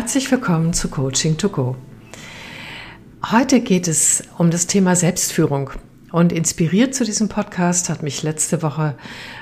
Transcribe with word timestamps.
Herzlich 0.00 0.30
willkommen 0.30 0.72
zu 0.72 0.90
Coaching 0.90 1.38
to 1.38 1.48
Go. 1.48 1.74
Heute 3.32 3.58
geht 3.58 3.88
es 3.88 4.22
um 4.38 4.52
das 4.52 4.68
Thema 4.68 4.94
Selbstführung. 4.94 5.70
Und 6.12 6.32
inspiriert 6.32 6.94
zu 6.94 7.04
diesem 7.04 7.28
Podcast 7.28 7.88
hat 7.88 8.04
mich 8.04 8.22
letzte 8.22 8.62
Woche 8.62 8.94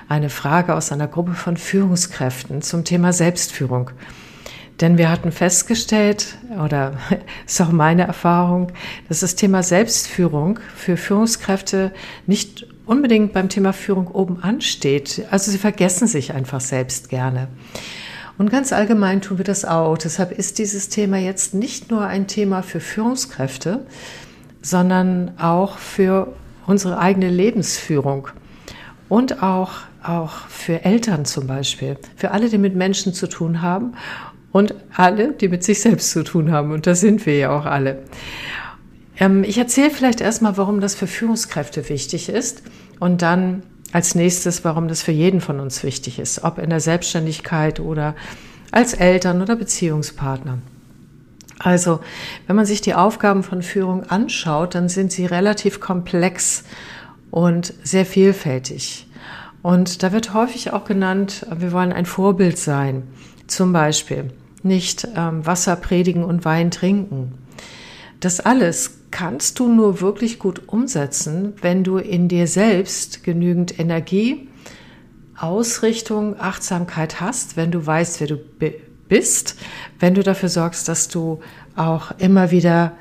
eine 0.08 0.30
Frage 0.30 0.74
aus 0.74 0.92
einer 0.92 1.08
Gruppe 1.08 1.34
von 1.34 1.58
Führungskräften 1.58 2.62
zum 2.62 2.84
Thema 2.84 3.12
Selbstführung. 3.12 3.90
Denn 4.80 4.96
wir 4.96 5.10
hatten 5.10 5.30
festgestellt, 5.30 6.38
oder 6.64 6.96
ist 7.46 7.60
auch 7.60 7.70
meine 7.70 8.06
Erfahrung, 8.06 8.72
dass 9.10 9.20
das 9.20 9.34
Thema 9.34 9.62
Selbstführung 9.62 10.58
für 10.74 10.96
Führungskräfte 10.96 11.92
nicht 12.26 12.66
unbedingt 12.86 13.34
beim 13.34 13.50
Thema 13.50 13.74
Führung 13.74 14.06
oben 14.06 14.42
ansteht. 14.42 15.26
Also 15.30 15.50
sie 15.50 15.58
vergessen 15.58 16.08
sich 16.08 16.32
einfach 16.32 16.62
selbst 16.62 17.10
gerne. 17.10 17.48
Und 18.38 18.50
ganz 18.50 18.72
allgemein 18.72 19.22
tun 19.22 19.38
wir 19.38 19.44
das 19.44 19.64
auch. 19.64 19.96
Deshalb 19.96 20.32
ist 20.32 20.58
dieses 20.58 20.88
Thema 20.88 21.18
jetzt 21.18 21.54
nicht 21.54 21.90
nur 21.90 22.02
ein 22.02 22.26
Thema 22.26 22.62
für 22.62 22.80
Führungskräfte, 22.80 23.86
sondern 24.60 25.32
auch 25.38 25.78
für 25.78 26.34
unsere 26.66 26.98
eigene 26.98 27.30
Lebensführung 27.30 28.28
und 29.08 29.42
auch, 29.42 29.72
auch 30.02 30.32
für 30.48 30.84
Eltern 30.84 31.24
zum 31.24 31.46
Beispiel, 31.46 31.96
für 32.16 32.32
alle, 32.32 32.48
die 32.48 32.58
mit 32.58 32.74
Menschen 32.74 33.14
zu 33.14 33.28
tun 33.28 33.62
haben 33.62 33.92
und 34.52 34.74
alle, 34.94 35.32
die 35.32 35.48
mit 35.48 35.64
sich 35.64 35.80
selbst 35.80 36.10
zu 36.10 36.24
tun 36.24 36.50
haben. 36.50 36.72
Und 36.72 36.86
da 36.86 36.94
sind 36.94 37.24
wir 37.24 37.36
ja 37.36 37.56
auch 37.56 37.64
alle. 37.64 38.02
Ähm, 39.18 39.44
ich 39.44 39.58
erzähle 39.58 39.90
vielleicht 39.90 40.20
erstmal, 40.20 40.56
warum 40.56 40.80
das 40.80 40.94
für 40.94 41.06
Führungskräfte 41.06 41.88
wichtig 41.88 42.28
ist 42.28 42.62
und 42.98 43.22
dann 43.22 43.62
als 43.92 44.14
nächstes, 44.14 44.64
warum 44.64 44.88
das 44.88 45.02
für 45.02 45.12
jeden 45.12 45.40
von 45.40 45.60
uns 45.60 45.82
wichtig 45.82 46.18
ist, 46.18 46.44
ob 46.44 46.58
in 46.58 46.70
der 46.70 46.80
Selbstständigkeit 46.80 47.80
oder 47.80 48.14
als 48.72 48.94
Eltern 48.94 49.42
oder 49.42 49.56
Beziehungspartner. 49.56 50.58
Also, 51.58 52.00
wenn 52.46 52.56
man 52.56 52.66
sich 52.66 52.80
die 52.80 52.94
Aufgaben 52.94 53.42
von 53.42 53.62
Führung 53.62 54.04
anschaut, 54.04 54.74
dann 54.74 54.88
sind 54.88 55.12
sie 55.12 55.24
relativ 55.24 55.80
komplex 55.80 56.64
und 57.30 57.72
sehr 57.82 58.04
vielfältig. 58.04 59.06
Und 59.62 60.02
da 60.02 60.12
wird 60.12 60.34
häufig 60.34 60.72
auch 60.72 60.84
genannt, 60.84 61.46
wir 61.56 61.72
wollen 61.72 61.92
ein 61.92 62.06
Vorbild 62.06 62.58
sein. 62.58 63.04
Zum 63.46 63.72
Beispiel 63.72 64.30
nicht 64.62 65.08
ähm, 65.16 65.46
Wasser 65.46 65.76
predigen 65.76 66.24
und 66.24 66.44
Wein 66.44 66.70
trinken. 66.70 67.32
Das 68.20 68.40
alles 68.40 68.98
kannst 69.10 69.58
du 69.58 69.68
nur 69.68 70.00
wirklich 70.00 70.38
gut 70.38 70.68
umsetzen, 70.68 71.54
wenn 71.60 71.84
du 71.84 71.98
in 71.98 72.28
dir 72.28 72.46
selbst 72.46 73.24
genügend 73.24 73.78
Energie, 73.78 74.48
Ausrichtung, 75.38 76.38
Achtsamkeit 76.40 77.20
hast, 77.20 77.56
wenn 77.56 77.70
du 77.70 77.84
weißt, 77.84 78.20
wer 78.20 78.26
du 78.26 78.38
bist, 79.08 79.56
wenn 80.00 80.14
du 80.14 80.22
dafür 80.22 80.48
sorgst, 80.48 80.88
dass 80.88 81.08
du 81.08 81.40
auch 81.76 82.12
immer 82.18 82.50
wieder 82.50 82.92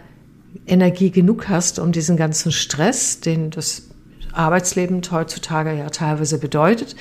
Energie 0.67 1.11
genug 1.11 1.47
hast, 1.47 1.79
um 1.79 1.91
diesen 1.91 2.17
ganzen 2.17 2.51
Stress, 2.51 3.19
den 3.19 3.51
das 3.51 3.89
Arbeitsleben 4.33 5.01
heutzutage 5.11 5.73
ja 5.73 5.89
teilweise 5.89 6.39
bedeutet, 6.39 6.95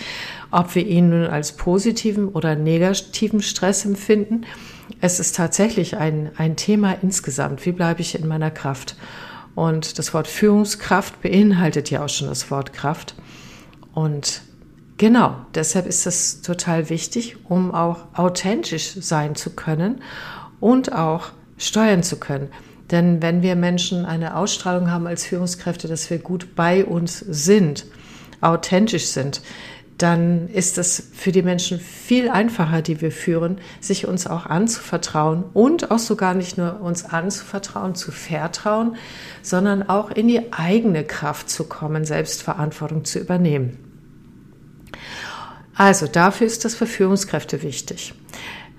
ob 0.51 0.75
wir 0.75 0.87
ihn 0.87 1.11
nun 1.11 1.27
als 1.27 1.53
positiven 1.53 2.29
oder 2.29 2.55
negativen 2.55 3.43
Stress 3.43 3.85
empfinden, 3.85 4.45
es 5.01 5.21
ist 5.21 5.37
tatsächlich 5.37 5.97
ein, 5.97 6.31
ein 6.37 6.57
Thema 6.57 6.93
insgesamt. 6.93 7.65
Wie 7.67 7.73
bleibe 7.73 8.01
ich 8.01 8.19
in 8.19 8.27
meiner 8.27 8.51
Kraft? 8.51 8.97
Und 9.55 9.99
das 9.99 10.13
Wort 10.15 10.27
Führungskraft 10.27 11.23
beinhaltet 11.23 11.91
ja 11.91 12.05
auch 12.05 12.09
schon 12.09 12.29
das 12.29 12.51
Wort 12.51 12.73
Kraft. 12.73 13.15
Und 13.95 14.43
genau, 14.97 15.37
deshalb 15.55 15.87
ist 15.87 16.07
das 16.07 16.43
total 16.43 16.91
wichtig, 16.91 17.37
um 17.49 17.73
auch 17.73 18.07
authentisch 18.15 18.95
sein 19.01 19.37
zu 19.37 19.51
können 19.51 20.03
und 20.61 20.93
auch 20.93 21.29
steuern 21.57 22.03
zu 22.03 22.19
können. 22.19 22.49
Denn 22.91 23.23
wenn 23.23 23.43
wir 23.43 23.57
Menschen 23.57 24.05
eine 24.05 24.37
Ausstrahlung 24.37 24.91
haben 24.91 25.07
als 25.07 25.25
Führungskräfte, 25.25 25.89
dass 25.89 26.11
wir 26.11 26.19
gut 26.19 26.55
bei 26.55 26.85
uns 26.85 27.19
sind, 27.19 27.87
authentisch 28.41 29.07
sind, 29.07 29.41
dann 29.99 30.49
ist 30.49 30.77
es 30.77 31.11
für 31.13 31.31
die 31.31 31.43
Menschen 31.43 31.79
viel 31.79 32.29
einfacher, 32.29 32.83
die 32.83 33.01
wir 33.01 33.13
führen, 33.13 33.59
sich 33.81 34.07
uns 34.09 34.27
auch 34.27 34.47
anzuvertrauen 34.47 35.45
und 35.53 35.91
auch 35.91 35.99
sogar 35.99 36.35
nicht 36.35 36.59
nur 36.59 36.81
uns 36.81 37.05
anzuvertrauen, 37.05 37.95
zu 37.95 38.11
vertrauen, 38.11 38.97
sondern 39.43 39.89
auch 39.89 40.11
in 40.11 40.27
die 40.27 40.53
eigene 40.53 41.05
Kraft 41.05 41.49
zu 41.49 41.65
kommen, 41.65 42.05
Selbstverantwortung 42.05 43.05
zu 43.05 43.21
übernehmen. 43.21 43.79
Also 45.77 46.07
dafür 46.07 46.47
ist 46.47 46.65
das 46.65 46.75
für 46.75 46.87
Führungskräfte 46.87 47.63
wichtig. 47.63 48.15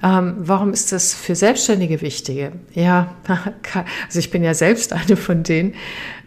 Ähm, 0.04 0.36
warum 0.38 0.74
ist 0.74 0.92
das 0.92 1.14
für 1.14 1.36
Selbstständige 1.36 2.02
wichtig? 2.02 2.52
Ja, 2.74 3.16
also 4.08 4.20
ich 4.20 4.30
bin 4.30 4.44
ja 4.44 4.54
selbst 4.54 4.94
eine 4.94 5.16
von 5.16 5.44
denen, 5.44 5.74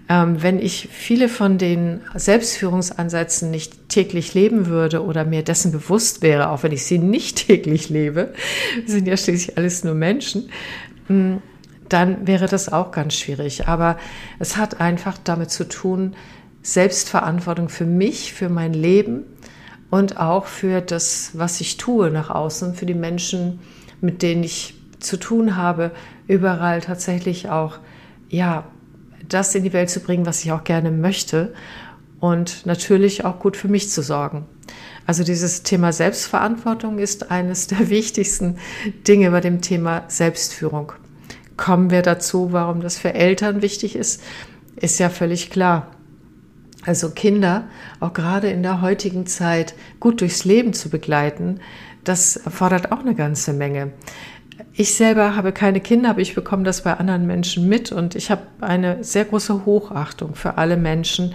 ähm, 0.09 0.43
wenn 0.43 0.59
ich 0.59 0.89
viele 0.91 1.29
von 1.29 1.59
den 1.59 2.01
Selbstführungsansätzen 2.15 3.51
nicht 3.51 3.89
täglich 3.91 4.33
leben 4.33 4.67
würde 4.67 5.05
oder 5.05 5.25
mir 5.25 5.43
dessen 5.43 5.71
bewusst 5.71 6.23
wäre, 6.23 6.49
auch 6.49 6.63
wenn 6.63 6.73
ich 6.73 6.85
sie 6.85 6.99
nicht 6.99 7.37
täglich 7.47 7.91
lebe, 7.91 8.33
sind 8.87 9.07
ja 9.07 9.17
schließlich 9.17 9.59
alles 9.59 9.85
nur 9.85 9.95
Menschen, 9.95 10.49
mm, 11.09 11.37
dann 11.89 12.27
wäre 12.27 12.47
das 12.47 12.73
auch 12.73 12.91
ganz 12.91 13.15
schwierig. 13.15 13.69
Aber 13.69 13.99
es 14.39 14.57
hat 14.57 14.81
einfach 14.81 15.19
damit 15.23 15.51
zu 15.51 15.69
tun, 15.69 16.15
Selbstverantwortung 16.63 17.69
für 17.69 17.87
mich, 17.87 18.33
für 18.33 18.49
mein 18.49 18.75
Leben 18.75 19.25
und 19.91 20.19
auch 20.19 20.47
für 20.47 20.81
das, 20.81 21.31
was 21.35 21.61
ich 21.61 21.77
tue 21.77 22.11
nach 22.11 22.31
außen, 22.31 22.75
für 22.75 22.87
die 22.87 22.95
Menschen, 22.95 23.61
mit 24.01 24.23
denen 24.23 24.45
ich 24.45 24.75
zu 24.99 25.17
tun 25.17 25.57
habe, 25.57 25.93
überall 26.27 26.81
tatsächlich 26.81 27.49
auch, 27.49 27.79
ja, 28.29 28.65
das 29.29 29.55
in 29.55 29.63
die 29.63 29.73
Welt 29.73 29.91
zu 29.91 30.01
bringen, 30.01 30.27
was 30.27 30.45
ich 30.45 30.53
auch 30.53 30.65
gerne 30.65 30.91
möchte 30.91 31.55
und 32.21 32.67
natürlich 32.67 33.25
auch 33.25 33.39
gut 33.39 33.57
für 33.57 33.69
mich 33.69 33.91
zu 33.91 34.03
sorgen. 34.03 34.47
Also 35.07 35.25
dieses 35.25 35.63
Thema 35.63 35.93
Selbstverantwortung 35.93 36.99
ist 36.99 37.31
eines 37.31 37.67
der 37.67 37.89
wichtigsten 37.91 38.59
Dinge 39.07 39.31
bei 39.31 39.41
dem 39.41 39.61
Thema 39.63 40.05
Selbstführung. 40.09 40.93
Kommen 41.57 41.91
wir 41.91 42.03
dazu, 42.03 42.53
warum 42.53 42.81
das 42.81 42.99
für 42.99 43.15
Eltern 43.15 43.63
wichtig 43.63 43.97
ist, 43.97 44.23
ist 44.77 45.01
ja 45.01 45.09
völlig 45.09 45.51
klar. 45.51 45.91
Also 46.89 47.11
Kinder, 47.11 47.65
auch 48.01 48.15
gerade 48.15 48.49
in 48.49 48.63
der 48.63 48.81
heutigen 48.81 49.27
Zeit, 49.27 49.75
gut 50.01 50.23
durchs 50.23 50.47
Leben 50.47 50.73
zu 50.73 50.89
begleiten, 50.89 51.61
das 52.03 52.37
erfordert 52.37 52.93
auch 52.93 53.01
eine 53.01 53.15
ganze 53.15 53.53
Menge. 53.53 53.93
Ich 54.73 54.95
selber 54.95 55.37
habe 55.37 55.53
keine 55.53 55.81
Kinder, 55.81 56.09
aber 56.09 56.21
ich 56.21 56.35
bekomme 56.35 56.63
das 56.63 56.85
bei 56.85 56.95
anderen 56.95 57.27
Menschen 57.27 57.69
mit 57.69 57.93
und 57.93 58.15
ich 58.15 58.31
habe 58.31 58.45
eine 58.63 59.05
sehr 59.05 59.27
große 59.27 59.67
Hochachtung 59.67 60.35
für 60.35 60.57
alle 60.57 60.79
Menschen, 60.79 61.35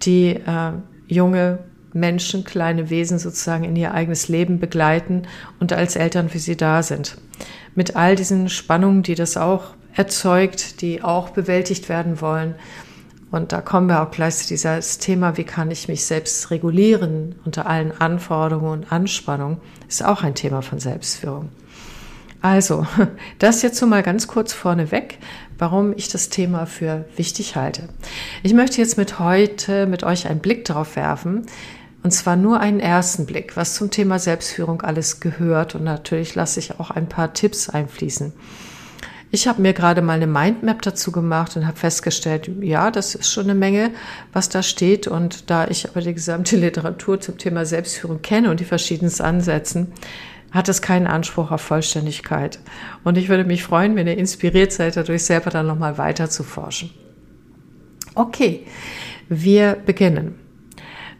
die 0.00 0.28
äh, 0.28 0.72
junge 1.08 1.58
Menschen, 1.92 2.44
kleine 2.44 2.88
Wesen 2.88 3.18
sozusagen 3.18 3.64
in 3.64 3.76
ihr 3.76 3.92
eigenes 3.92 4.28
Leben 4.28 4.60
begleiten 4.60 5.24
und 5.60 5.74
als 5.74 5.96
Eltern 5.96 6.30
für 6.30 6.38
sie 6.38 6.56
da 6.56 6.82
sind. 6.82 7.18
Mit 7.74 7.96
all 7.96 8.16
diesen 8.16 8.48
Spannungen, 8.48 9.02
die 9.02 9.14
das 9.14 9.36
auch 9.36 9.74
erzeugt, 9.94 10.80
die 10.80 11.02
auch 11.02 11.28
bewältigt 11.28 11.90
werden 11.90 12.22
wollen. 12.22 12.54
Und 13.30 13.52
da 13.52 13.60
kommen 13.60 13.88
wir 13.88 14.02
auch 14.02 14.10
gleich 14.10 14.36
zu 14.36 14.46
dieses 14.46 14.98
Thema, 14.98 15.36
wie 15.36 15.44
kann 15.44 15.70
ich 15.70 15.88
mich 15.88 16.04
selbst 16.04 16.50
regulieren 16.50 17.34
unter 17.44 17.66
allen 17.66 17.92
Anforderungen 17.92 18.82
und 18.82 18.92
Anspannungen, 18.92 19.58
ist 19.88 20.04
auch 20.04 20.22
ein 20.22 20.34
Thema 20.34 20.62
von 20.62 20.78
Selbstführung. 20.78 21.48
Also, 22.40 22.86
das 23.38 23.62
jetzt 23.62 23.78
so 23.78 23.86
mal 23.86 24.02
ganz 24.02 24.28
kurz 24.28 24.52
vorneweg, 24.52 25.18
warum 25.58 25.92
ich 25.96 26.08
das 26.08 26.28
Thema 26.28 26.66
für 26.66 27.04
wichtig 27.16 27.56
halte. 27.56 27.88
Ich 28.42 28.54
möchte 28.54 28.80
jetzt 28.80 28.96
mit 28.96 29.18
heute 29.18 29.86
mit 29.86 30.04
euch 30.04 30.28
einen 30.28 30.40
Blick 30.40 30.64
darauf 30.64 30.94
werfen, 30.96 31.46
und 32.06 32.12
zwar 32.12 32.36
nur 32.36 32.60
einen 32.60 32.78
ersten 32.78 33.26
Blick, 33.26 33.56
was 33.56 33.74
zum 33.74 33.90
Thema 33.90 34.20
Selbstführung 34.20 34.82
alles 34.82 35.18
gehört. 35.18 35.74
Und 35.74 35.82
natürlich 35.82 36.36
lasse 36.36 36.60
ich 36.60 36.78
auch 36.78 36.92
ein 36.92 37.08
paar 37.08 37.32
Tipps 37.32 37.68
einfließen. 37.68 38.32
Ich 39.36 39.46
habe 39.46 39.60
mir 39.60 39.74
gerade 39.74 40.00
mal 40.00 40.14
eine 40.14 40.26
Mindmap 40.26 40.80
dazu 40.80 41.12
gemacht 41.12 41.58
und 41.58 41.66
habe 41.66 41.76
festgestellt, 41.76 42.50
ja, 42.62 42.90
das 42.90 43.14
ist 43.14 43.30
schon 43.30 43.44
eine 43.44 43.54
Menge, 43.54 43.90
was 44.32 44.48
da 44.48 44.62
steht. 44.62 45.06
Und 45.06 45.50
da 45.50 45.68
ich 45.68 45.86
aber 45.86 46.00
die 46.00 46.14
gesamte 46.14 46.56
Literatur 46.56 47.20
zum 47.20 47.36
Thema 47.36 47.66
Selbstführung 47.66 48.22
kenne 48.22 48.50
und 48.50 48.60
die 48.60 48.64
verschiedensten 48.64 49.24
Ansätzen, 49.24 49.92
hat 50.52 50.70
es 50.70 50.80
keinen 50.80 51.06
Anspruch 51.06 51.50
auf 51.50 51.60
Vollständigkeit. 51.60 52.60
Und 53.04 53.18
ich 53.18 53.28
würde 53.28 53.44
mich 53.44 53.62
freuen, 53.62 53.94
wenn 53.94 54.06
ihr 54.06 54.16
inspiriert 54.16 54.72
seid, 54.72 54.96
dadurch 54.96 55.24
selber 55.24 55.50
dann 55.50 55.66
nochmal 55.66 55.98
weiter 55.98 56.30
zu 56.30 56.42
forschen. 56.42 56.88
Okay, 58.14 58.64
wir 59.28 59.74
beginnen. 59.74 60.36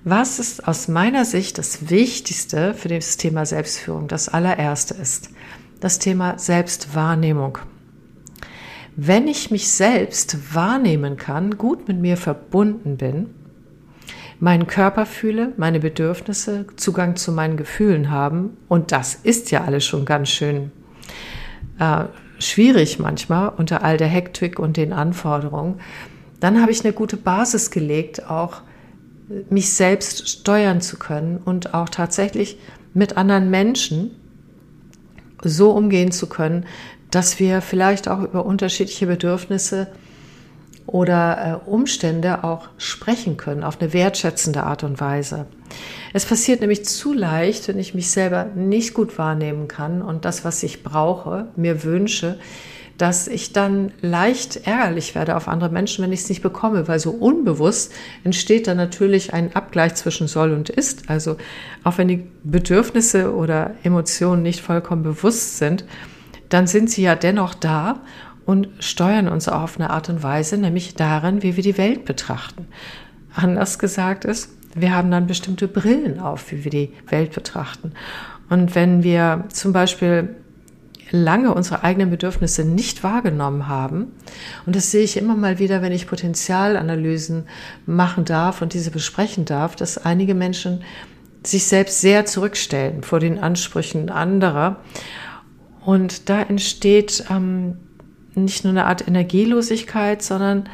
Was 0.04 0.38
ist 0.38 0.66
aus 0.66 0.88
meiner 0.88 1.26
Sicht 1.26 1.58
das 1.58 1.90
Wichtigste 1.90 2.72
für 2.72 2.88
das 2.88 3.18
Thema 3.18 3.44
Selbstführung? 3.44 4.08
Das 4.08 4.30
allererste 4.30 4.94
ist 4.94 5.28
das 5.80 5.98
Thema 5.98 6.38
Selbstwahrnehmung. 6.38 7.58
Wenn 8.96 9.28
ich 9.28 9.50
mich 9.50 9.70
selbst 9.70 10.54
wahrnehmen 10.54 11.16
kann, 11.16 11.58
gut 11.58 11.86
mit 11.86 11.98
mir 11.98 12.16
verbunden 12.16 12.96
bin, 12.96 13.28
meinen 14.40 14.66
Körper 14.66 15.06
fühle, 15.06 15.52
meine 15.56 15.80
Bedürfnisse, 15.80 16.66
Zugang 16.76 17.16
zu 17.16 17.32
meinen 17.32 17.56
Gefühlen 17.56 18.10
haben. 18.10 18.56
Und 18.68 18.92
das 18.92 19.14
ist 19.14 19.50
ja 19.50 19.64
alles 19.64 19.84
schon 19.84 20.04
ganz 20.04 20.30
schön 20.30 20.72
äh, 21.78 22.04
schwierig 22.38 22.98
manchmal 22.98 23.50
unter 23.56 23.82
all 23.82 23.96
der 23.96 24.08
Hektik 24.08 24.58
und 24.58 24.76
den 24.76 24.92
Anforderungen, 24.92 25.80
dann 26.40 26.60
habe 26.60 26.72
ich 26.72 26.84
eine 26.84 26.92
gute 26.92 27.16
Basis 27.16 27.70
gelegt, 27.70 28.30
auch 28.30 28.62
mich 29.50 29.72
selbst 29.72 30.28
steuern 30.28 30.80
zu 30.80 30.98
können 30.98 31.38
und 31.38 31.74
auch 31.74 31.88
tatsächlich 31.88 32.58
mit 32.94 33.16
anderen 33.16 33.50
Menschen 33.50 34.10
so 35.42 35.72
umgehen 35.72 36.12
zu 36.12 36.28
können, 36.28 36.66
dass 37.16 37.40
wir 37.40 37.62
vielleicht 37.62 38.08
auch 38.08 38.20
über 38.20 38.44
unterschiedliche 38.44 39.06
Bedürfnisse 39.06 39.86
oder 40.84 41.62
äh, 41.64 41.70
Umstände 41.70 42.44
auch 42.44 42.68
sprechen 42.76 43.38
können 43.38 43.64
auf 43.64 43.80
eine 43.80 43.94
wertschätzende 43.94 44.64
Art 44.64 44.84
und 44.84 45.00
Weise. 45.00 45.46
Es 46.12 46.26
passiert 46.26 46.60
nämlich 46.60 46.84
zu 46.84 47.14
leicht, 47.14 47.68
wenn 47.68 47.78
ich 47.78 47.94
mich 47.94 48.10
selber 48.10 48.44
nicht 48.54 48.92
gut 48.92 49.16
wahrnehmen 49.16 49.66
kann 49.66 50.02
und 50.02 50.26
das, 50.26 50.44
was 50.44 50.62
ich 50.62 50.82
brauche, 50.82 51.48
mir 51.56 51.84
wünsche, 51.84 52.38
dass 52.98 53.28
ich 53.28 53.54
dann 53.54 53.92
leicht 54.02 54.66
ärgerlich 54.66 55.14
werde 55.14 55.36
auf 55.36 55.48
andere 55.48 55.70
Menschen, 55.70 56.04
wenn 56.04 56.12
ich 56.12 56.20
es 56.20 56.28
nicht 56.28 56.42
bekomme, 56.42 56.86
weil 56.86 56.98
so 56.98 57.12
unbewusst 57.12 57.94
entsteht 58.24 58.66
dann 58.66 58.76
natürlich 58.76 59.32
ein 59.32 59.56
Abgleich 59.56 59.94
zwischen 59.94 60.28
soll 60.28 60.52
und 60.52 60.68
ist. 60.68 61.08
Also 61.08 61.38
auch 61.82 61.96
wenn 61.96 62.08
die 62.08 62.26
Bedürfnisse 62.44 63.34
oder 63.34 63.72
Emotionen 63.84 64.42
nicht 64.42 64.60
vollkommen 64.60 65.02
bewusst 65.02 65.56
sind, 65.56 65.86
dann 66.48 66.66
sind 66.66 66.90
sie 66.90 67.02
ja 67.02 67.14
dennoch 67.14 67.54
da 67.54 68.00
und 68.44 68.68
steuern 68.78 69.28
uns 69.28 69.48
auf 69.48 69.78
eine 69.78 69.90
Art 69.90 70.08
und 70.08 70.22
Weise, 70.22 70.56
nämlich 70.56 70.94
darin, 70.94 71.42
wie 71.42 71.56
wir 71.56 71.62
die 71.62 71.78
Welt 71.78 72.04
betrachten. 72.04 72.68
Anders 73.34 73.78
gesagt 73.78 74.24
ist, 74.24 74.50
wir 74.74 74.94
haben 74.94 75.10
dann 75.10 75.26
bestimmte 75.26 75.68
Brillen 75.68 76.20
auf, 76.20 76.52
wie 76.52 76.64
wir 76.64 76.70
die 76.70 76.92
Welt 77.08 77.32
betrachten. 77.32 77.92
Und 78.48 78.74
wenn 78.74 79.02
wir 79.02 79.44
zum 79.48 79.72
Beispiel 79.72 80.36
lange 81.10 81.54
unsere 81.54 81.84
eigenen 81.84 82.10
Bedürfnisse 82.10 82.64
nicht 82.64 83.04
wahrgenommen 83.04 83.68
haben. 83.68 84.12
Und 84.66 84.74
das 84.74 84.90
sehe 84.90 85.04
ich 85.04 85.16
immer 85.16 85.36
mal 85.36 85.58
wieder, 85.58 85.82
wenn 85.82 85.92
ich 85.92 86.06
Potenzialanalysen 86.06 87.44
machen 87.86 88.24
darf 88.24 88.62
und 88.62 88.74
diese 88.74 88.90
besprechen 88.90 89.44
darf, 89.44 89.76
dass 89.76 89.98
einige 89.98 90.34
Menschen 90.34 90.82
sich 91.44 91.66
selbst 91.66 92.00
sehr 92.00 92.26
zurückstellen 92.26 93.02
vor 93.02 93.20
den 93.20 93.38
Ansprüchen 93.38 94.10
anderer. 94.10 94.80
Und 95.86 96.28
da 96.28 96.42
entsteht 96.42 97.26
ähm, 97.30 97.76
nicht 98.34 98.64
nur 98.64 98.72
eine 98.72 98.86
Art 98.86 99.06
Energielosigkeit, 99.06 100.20
sondern 100.20 100.68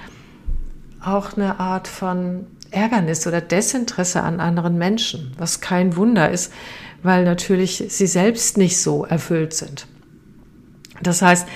auch 1.05 1.37
eine 1.37 1.61
Art 1.61 1.87
von 1.87 2.47
Ärgernis 2.71 3.27
oder 3.27 3.43
Desinteresse 3.43 4.23
an 4.23 4.41
anderen 4.41 4.79
Menschen, 4.79 5.33
was 5.37 5.61
kein 5.61 5.97
Wunder 5.97 6.31
ist, 6.31 6.51
weil 7.03 7.25
natürlich 7.25 7.85
sie 7.89 8.07
selbst 8.07 8.57
nicht 8.57 8.81
so 8.81 9.05
erfüllt 9.05 9.53
sind. 9.53 9.87
Das 11.03 11.21
heißt, 11.21 11.47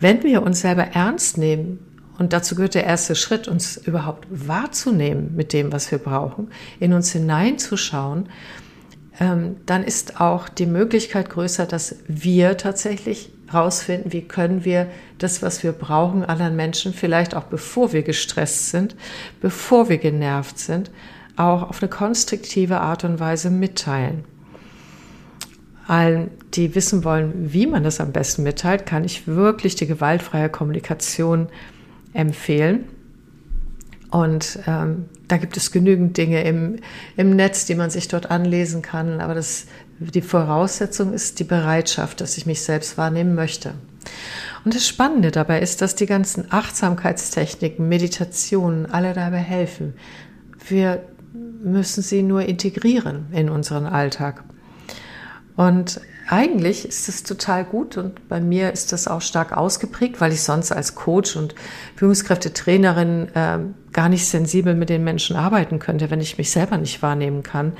wenn 0.00 0.24
wir 0.24 0.42
uns 0.42 0.62
selber 0.62 0.82
ernst 0.82 1.38
nehmen, 1.38 1.78
und 2.18 2.32
dazu 2.32 2.56
gehört 2.56 2.74
der 2.74 2.84
erste 2.84 3.14
Schritt, 3.14 3.46
uns 3.46 3.76
überhaupt 3.76 4.26
wahrzunehmen 4.28 5.36
mit 5.36 5.52
dem, 5.52 5.70
was 5.70 5.92
wir 5.92 5.98
brauchen, 5.98 6.48
in 6.80 6.92
uns 6.92 7.12
hineinzuschauen, 7.12 8.28
dann 9.18 9.84
ist 9.84 10.20
auch 10.20 10.48
die 10.48 10.66
Möglichkeit 10.66 11.30
größer, 11.30 11.66
dass 11.66 11.96
wir 12.08 12.56
tatsächlich 12.56 13.30
herausfinden, 13.48 14.12
wie 14.12 14.22
können 14.22 14.64
wir 14.64 14.88
das, 15.18 15.40
was 15.40 15.62
wir 15.62 15.72
brauchen, 15.72 16.24
anderen 16.24 16.56
Menschen, 16.56 16.92
vielleicht 16.92 17.36
auch 17.36 17.44
bevor 17.44 17.92
wir 17.92 18.02
gestresst 18.02 18.70
sind, 18.70 18.96
bevor 19.40 19.88
wir 19.88 19.98
genervt 19.98 20.58
sind, 20.58 20.90
auch 21.36 21.68
auf 21.70 21.80
eine 21.80 21.88
konstruktive 21.88 22.80
Art 22.80 23.04
und 23.04 23.20
Weise 23.20 23.50
mitteilen 23.50 24.24
allen, 25.86 26.30
die 26.54 26.74
wissen 26.74 27.04
wollen, 27.04 27.52
wie 27.52 27.66
man 27.66 27.82
das 27.84 28.00
am 28.00 28.12
besten 28.12 28.42
mitteilt, 28.42 28.86
kann 28.86 29.04
ich 29.04 29.26
wirklich 29.26 29.74
die 29.74 29.86
gewaltfreie 29.86 30.48
Kommunikation 30.48 31.48
empfehlen. 32.12 32.84
Und 34.10 34.60
ähm, 34.66 35.06
da 35.28 35.36
gibt 35.36 35.56
es 35.56 35.72
genügend 35.72 36.16
Dinge 36.16 36.42
im, 36.44 36.76
im 37.16 37.34
Netz, 37.36 37.66
die 37.66 37.74
man 37.74 37.90
sich 37.90 38.08
dort 38.08 38.30
anlesen 38.30 38.82
kann. 38.82 39.20
Aber 39.20 39.34
das, 39.34 39.66
die 39.98 40.22
Voraussetzung 40.22 41.12
ist 41.12 41.40
die 41.40 41.44
Bereitschaft, 41.44 42.20
dass 42.20 42.36
ich 42.36 42.46
mich 42.46 42.62
selbst 42.62 42.98
wahrnehmen 42.98 43.34
möchte. 43.34 43.74
Und 44.64 44.74
das 44.74 44.86
Spannende 44.86 45.30
dabei 45.30 45.60
ist, 45.60 45.82
dass 45.82 45.94
die 45.94 46.06
ganzen 46.06 46.50
Achtsamkeitstechniken, 46.50 47.88
Meditationen 47.88 48.86
alle 48.86 49.12
dabei 49.12 49.38
helfen. 49.38 49.94
Wir 50.68 51.04
müssen 51.62 52.02
sie 52.02 52.22
nur 52.22 52.42
integrieren 52.42 53.26
in 53.32 53.48
unseren 53.48 53.86
Alltag. 53.86 54.44
Und 55.56 56.00
eigentlich 56.28 56.88
ist 56.88 57.08
es 57.08 57.22
total 57.22 57.64
gut 57.64 57.96
und 57.96 58.28
bei 58.28 58.40
mir 58.40 58.72
ist 58.72 58.92
das 58.92 59.08
auch 59.08 59.20
stark 59.20 59.56
ausgeprägt, 59.56 60.20
weil 60.20 60.32
ich 60.32 60.42
sonst 60.42 60.72
als 60.72 60.94
Coach 60.94 61.36
und 61.36 61.54
Führungskräftetrainerin 61.96 63.28
äh, 63.34 63.58
gar 63.92 64.08
nicht 64.08 64.26
sensibel 64.26 64.74
mit 64.74 64.88
den 64.88 65.04
Menschen 65.04 65.36
arbeiten 65.36 65.78
könnte, 65.78 66.10
wenn 66.10 66.20
ich 66.20 66.38
mich 66.38 66.50
selber 66.50 66.78
nicht 66.78 67.02
wahrnehmen 67.02 67.42
kann. 67.42 67.74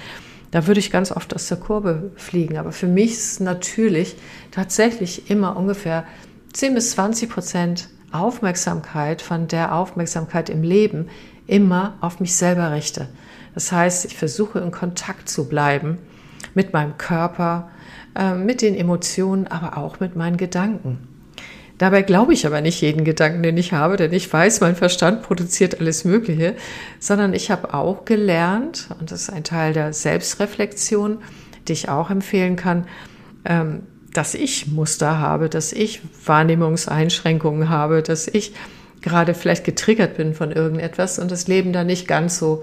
Da 0.50 0.66
würde 0.66 0.80
ich 0.80 0.92
ganz 0.92 1.10
oft 1.10 1.34
aus 1.34 1.48
der 1.48 1.56
Kurve 1.56 2.12
fliegen. 2.16 2.58
Aber 2.58 2.70
für 2.70 2.86
mich 2.86 3.12
ist 3.12 3.40
natürlich 3.40 4.16
tatsächlich 4.50 5.30
immer 5.30 5.56
ungefähr 5.56 6.04
10 6.52 6.74
bis 6.74 6.92
20 6.92 7.28
Prozent 7.28 7.88
Aufmerksamkeit 8.12 9.22
von 9.22 9.48
der 9.48 9.74
Aufmerksamkeit 9.74 10.48
im 10.48 10.62
Leben 10.62 11.08
immer 11.46 11.98
auf 12.00 12.20
mich 12.20 12.36
selber 12.36 12.70
richte. 12.70 13.08
Das 13.54 13.72
heißt, 13.72 14.04
ich 14.04 14.16
versuche 14.16 14.60
in 14.60 14.70
Kontakt 14.70 15.28
zu 15.28 15.48
bleiben 15.48 15.98
mit 16.54 16.72
meinem 16.72 16.96
Körper, 16.98 17.70
äh, 18.16 18.34
mit 18.34 18.62
den 18.62 18.74
Emotionen, 18.74 19.46
aber 19.46 19.76
auch 19.78 20.00
mit 20.00 20.16
meinen 20.16 20.36
Gedanken. 20.36 21.08
Dabei 21.78 22.02
glaube 22.02 22.32
ich 22.32 22.46
aber 22.46 22.60
nicht 22.60 22.80
jeden 22.80 23.04
Gedanken, 23.04 23.42
den 23.42 23.56
ich 23.56 23.72
habe, 23.72 23.96
denn 23.96 24.12
ich 24.12 24.32
weiß, 24.32 24.60
mein 24.60 24.76
Verstand 24.76 25.22
produziert 25.22 25.80
alles 25.80 26.04
Mögliche, 26.04 26.54
sondern 27.00 27.34
ich 27.34 27.50
habe 27.50 27.74
auch 27.74 28.04
gelernt, 28.04 28.88
und 29.00 29.10
das 29.10 29.22
ist 29.22 29.30
ein 29.30 29.42
Teil 29.42 29.72
der 29.72 29.92
Selbstreflexion, 29.92 31.18
die 31.66 31.72
ich 31.72 31.88
auch 31.88 32.10
empfehlen 32.10 32.54
kann, 32.54 32.86
ähm, 33.44 33.82
dass 34.12 34.34
ich 34.34 34.68
Muster 34.68 35.18
habe, 35.18 35.48
dass 35.48 35.72
ich 35.72 36.00
Wahrnehmungseinschränkungen 36.24 37.68
habe, 37.68 38.02
dass 38.02 38.28
ich 38.28 38.54
gerade 39.02 39.34
vielleicht 39.34 39.64
getriggert 39.64 40.16
bin 40.16 40.34
von 40.34 40.52
irgendetwas 40.52 41.18
und 41.18 41.30
das 41.30 41.48
Leben 41.48 41.72
da 41.72 41.82
nicht 41.82 42.06
ganz 42.06 42.38
so 42.38 42.62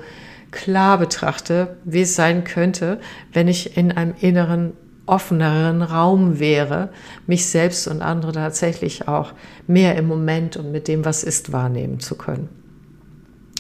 klar 0.51 0.97
betrachte, 0.97 1.77
wie 1.83 2.01
es 2.01 2.15
sein 2.15 2.43
könnte, 2.43 2.99
wenn 3.33 3.47
ich 3.47 3.77
in 3.77 3.91
einem 3.91 4.15
inneren, 4.19 4.73
offeneren 5.05 5.81
Raum 5.81 6.39
wäre, 6.39 6.89
mich 7.27 7.47
selbst 7.47 7.87
und 7.87 8.01
andere 8.01 8.31
tatsächlich 8.31 9.07
auch 9.07 9.33
mehr 9.67 9.95
im 9.95 10.07
Moment 10.07 10.57
und 10.57 10.71
mit 10.71 10.87
dem, 10.87 11.05
was 11.05 11.23
ist, 11.23 11.51
wahrnehmen 11.51 11.99
zu 11.99 12.15
können. 12.15 12.49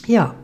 Ja, 0.07 0.35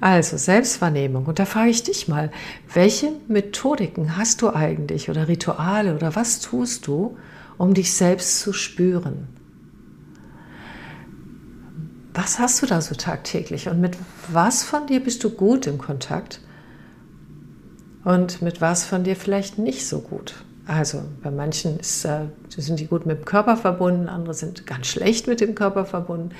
also 0.00 0.36
Selbstwahrnehmung. 0.36 1.26
Und 1.26 1.38
da 1.38 1.44
frage 1.44 1.70
ich 1.70 1.82
dich 1.82 2.08
mal, 2.08 2.30
welche 2.72 3.12
Methodiken 3.26 4.16
hast 4.16 4.42
du 4.42 4.50
eigentlich 4.50 5.10
oder 5.10 5.28
Rituale 5.28 5.94
oder 5.94 6.14
was 6.14 6.40
tust 6.40 6.86
du, 6.86 7.16
um 7.56 7.74
dich 7.74 7.94
selbst 7.94 8.40
zu 8.40 8.52
spüren? 8.52 9.28
Was 12.14 12.38
hast 12.38 12.62
du 12.62 12.66
da 12.66 12.80
so 12.80 12.94
tagtäglich 12.94 13.68
und 13.68 13.80
mit 13.80 13.96
was 14.28 14.62
von 14.62 14.86
dir 14.86 15.00
bist 15.00 15.22
du 15.24 15.30
gut 15.30 15.66
im 15.66 15.78
Kontakt 15.78 16.40
und 18.04 18.42
mit 18.42 18.60
was 18.60 18.84
von 18.84 19.04
dir 19.04 19.16
vielleicht 19.16 19.58
nicht 19.58 19.86
so 19.86 20.00
gut? 20.00 20.34
Also 20.66 21.02
bei 21.22 21.30
manchen 21.30 21.80
ist, 21.80 22.04
äh, 22.04 22.26
sind 22.50 22.78
die 22.78 22.86
gut 22.86 23.06
mit 23.06 23.20
dem 23.20 23.24
Körper 23.24 23.56
verbunden, 23.56 24.08
andere 24.08 24.34
sind 24.34 24.66
ganz 24.66 24.86
schlecht 24.86 25.26
mit 25.26 25.40
dem 25.40 25.54
Körper 25.54 25.86
verbunden. 25.86 26.30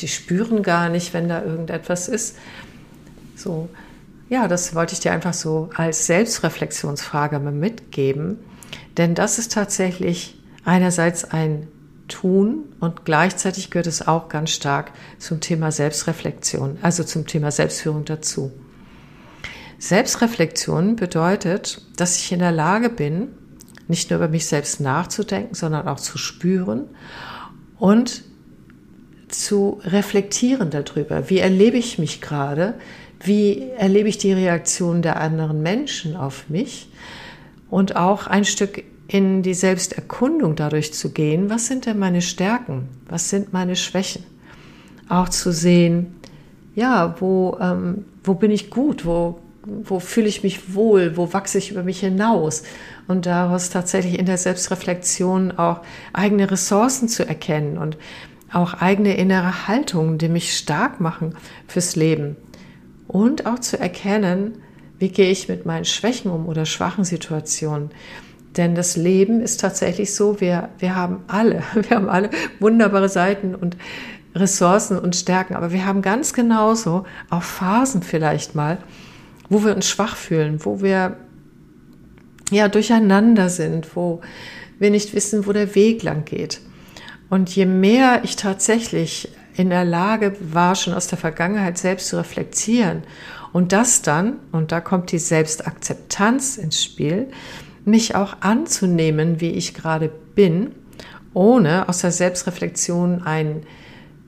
Die 0.00 0.08
spüren 0.08 0.64
gar 0.64 0.88
nicht, 0.88 1.14
wenn 1.14 1.28
da 1.28 1.42
irgendetwas 1.42 2.08
ist. 2.08 2.36
So, 3.36 3.68
ja, 4.28 4.48
das 4.48 4.74
wollte 4.74 4.94
ich 4.94 5.00
dir 5.00 5.12
einfach 5.12 5.34
so 5.34 5.70
als 5.76 6.06
Selbstreflexionsfrage 6.06 7.38
mal 7.38 7.52
mitgeben, 7.52 8.38
denn 8.96 9.14
das 9.14 9.38
ist 9.38 9.52
tatsächlich 9.52 10.36
einerseits 10.64 11.24
ein 11.24 11.68
tun 12.08 12.64
und 12.80 13.04
gleichzeitig 13.04 13.70
gehört 13.70 13.86
es 13.86 14.06
auch 14.06 14.28
ganz 14.28 14.50
stark 14.50 14.92
zum 15.18 15.40
Thema 15.40 15.70
Selbstreflexion, 15.70 16.78
also 16.82 17.04
zum 17.04 17.26
Thema 17.26 17.50
Selbstführung 17.50 18.04
dazu. 18.04 18.52
Selbstreflexion 19.78 20.96
bedeutet, 20.96 21.82
dass 21.96 22.18
ich 22.18 22.32
in 22.32 22.38
der 22.38 22.52
Lage 22.52 22.88
bin, 22.88 23.28
nicht 23.88 24.10
nur 24.10 24.18
über 24.18 24.28
mich 24.28 24.46
selbst 24.46 24.80
nachzudenken, 24.80 25.54
sondern 25.54 25.86
auch 25.86 26.00
zu 26.00 26.18
spüren 26.18 26.84
und 27.78 28.24
zu 29.28 29.80
reflektieren 29.84 30.70
darüber. 30.70 31.28
Wie 31.30 31.38
erlebe 31.38 31.76
ich 31.76 31.98
mich 31.98 32.20
gerade? 32.20 32.74
Wie 33.22 33.70
erlebe 33.76 34.08
ich 34.08 34.18
die 34.18 34.32
Reaktion 34.32 35.02
der 35.02 35.20
anderen 35.20 35.62
Menschen 35.62 36.16
auf 36.16 36.48
mich? 36.48 36.90
Und 37.68 37.96
auch 37.96 38.26
ein 38.26 38.44
Stück 38.44 38.84
in 39.08 39.42
die 39.42 39.54
Selbsterkundung 39.54 40.56
dadurch 40.56 40.92
zu 40.92 41.10
gehen, 41.10 41.50
was 41.50 41.66
sind 41.66 41.86
denn 41.86 41.98
meine 41.98 42.22
Stärken, 42.22 42.88
was 43.08 43.30
sind 43.30 43.52
meine 43.52 43.76
Schwächen. 43.76 44.24
Auch 45.08 45.28
zu 45.28 45.52
sehen, 45.52 46.16
ja, 46.74 47.16
wo, 47.20 47.56
ähm, 47.60 48.04
wo 48.24 48.34
bin 48.34 48.50
ich 48.50 48.70
gut, 48.70 49.04
wo, 49.04 49.40
wo 49.66 49.98
fühle 49.98 50.28
ich 50.28 50.42
mich 50.42 50.74
wohl, 50.74 51.16
wo 51.16 51.32
wachse 51.32 51.58
ich 51.58 51.70
über 51.70 51.82
mich 51.82 52.00
hinaus 52.00 52.62
und 53.08 53.26
daraus 53.26 53.70
tatsächlich 53.70 54.18
in 54.18 54.26
der 54.26 54.38
Selbstreflexion 54.38 55.52
auch 55.58 55.80
eigene 56.12 56.50
Ressourcen 56.50 57.08
zu 57.08 57.26
erkennen 57.26 57.76
und 57.76 57.98
auch 58.52 58.74
eigene 58.74 59.16
innere 59.16 59.66
Haltungen, 59.66 60.18
die 60.18 60.28
mich 60.28 60.56
stark 60.56 61.00
machen 61.00 61.34
fürs 61.66 61.96
Leben 61.96 62.36
und 63.08 63.46
auch 63.46 63.58
zu 63.58 63.78
erkennen, 63.78 64.62
wie 64.98 65.08
gehe 65.08 65.30
ich 65.30 65.48
mit 65.48 65.66
meinen 65.66 65.84
Schwächen 65.84 66.30
um 66.30 66.46
oder 66.46 66.64
schwachen 66.64 67.04
Situationen. 67.04 67.90
Denn 68.56 68.74
das 68.74 68.96
Leben 68.96 69.40
ist 69.40 69.60
tatsächlich 69.60 70.14
so, 70.14 70.40
wir, 70.40 70.70
wir 70.78 70.94
haben 70.94 71.24
alle, 71.26 71.62
wir 71.74 71.96
haben 71.96 72.08
alle 72.08 72.30
wunderbare 72.60 73.08
Seiten 73.08 73.54
und 73.54 73.76
Ressourcen 74.34 74.98
und 74.98 75.16
Stärken, 75.16 75.54
aber 75.54 75.72
wir 75.72 75.86
haben 75.86 76.02
ganz 76.02 76.34
genauso 76.34 77.04
auch 77.30 77.42
Phasen 77.42 78.02
vielleicht 78.02 78.54
mal, 78.54 78.78
wo 79.48 79.64
wir 79.64 79.74
uns 79.74 79.88
schwach 79.88 80.16
fühlen, 80.16 80.64
wo 80.64 80.80
wir 80.80 81.16
ja 82.50 82.68
durcheinander 82.68 83.48
sind, 83.48 83.96
wo 83.96 84.20
wir 84.78 84.90
nicht 84.90 85.14
wissen, 85.14 85.46
wo 85.46 85.52
der 85.52 85.74
Weg 85.74 86.02
lang 86.02 86.24
geht. 86.24 86.60
Und 87.28 87.54
je 87.54 87.66
mehr 87.66 88.20
ich 88.24 88.36
tatsächlich 88.36 89.30
in 89.56 89.70
der 89.70 89.84
Lage 89.84 90.36
war, 90.40 90.74
schon 90.74 90.94
aus 90.94 91.08
der 91.08 91.18
Vergangenheit 91.18 91.78
selbst 91.78 92.08
zu 92.08 92.18
reflektieren 92.18 93.02
und 93.52 93.72
das 93.72 94.02
dann, 94.02 94.38
und 94.52 94.70
da 94.70 94.80
kommt 94.80 95.10
die 95.12 95.18
Selbstakzeptanz 95.18 96.58
ins 96.58 96.82
Spiel, 96.82 97.28
mich 97.84 98.14
auch 98.14 98.36
anzunehmen, 98.40 99.40
wie 99.40 99.50
ich 99.50 99.74
gerade 99.74 100.10
bin, 100.34 100.72
ohne 101.32 101.88
aus 101.88 102.00
der 102.00 102.12
Selbstreflexion 102.12 103.22
einen 103.22 103.62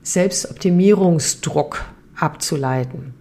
Selbstoptimierungsdruck 0.01 1.85
abzuleiten, 2.15 3.13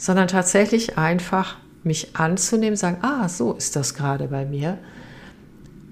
sondern 0.00 0.28
tatsächlich 0.28 0.96
einfach 0.96 1.58
mich 1.84 2.16
anzunehmen, 2.16 2.74
sagen, 2.74 2.96
ah, 3.02 3.28
so 3.28 3.52
ist 3.52 3.76
das 3.76 3.92
gerade 3.92 4.28
bei 4.28 4.46
mir. 4.46 4.78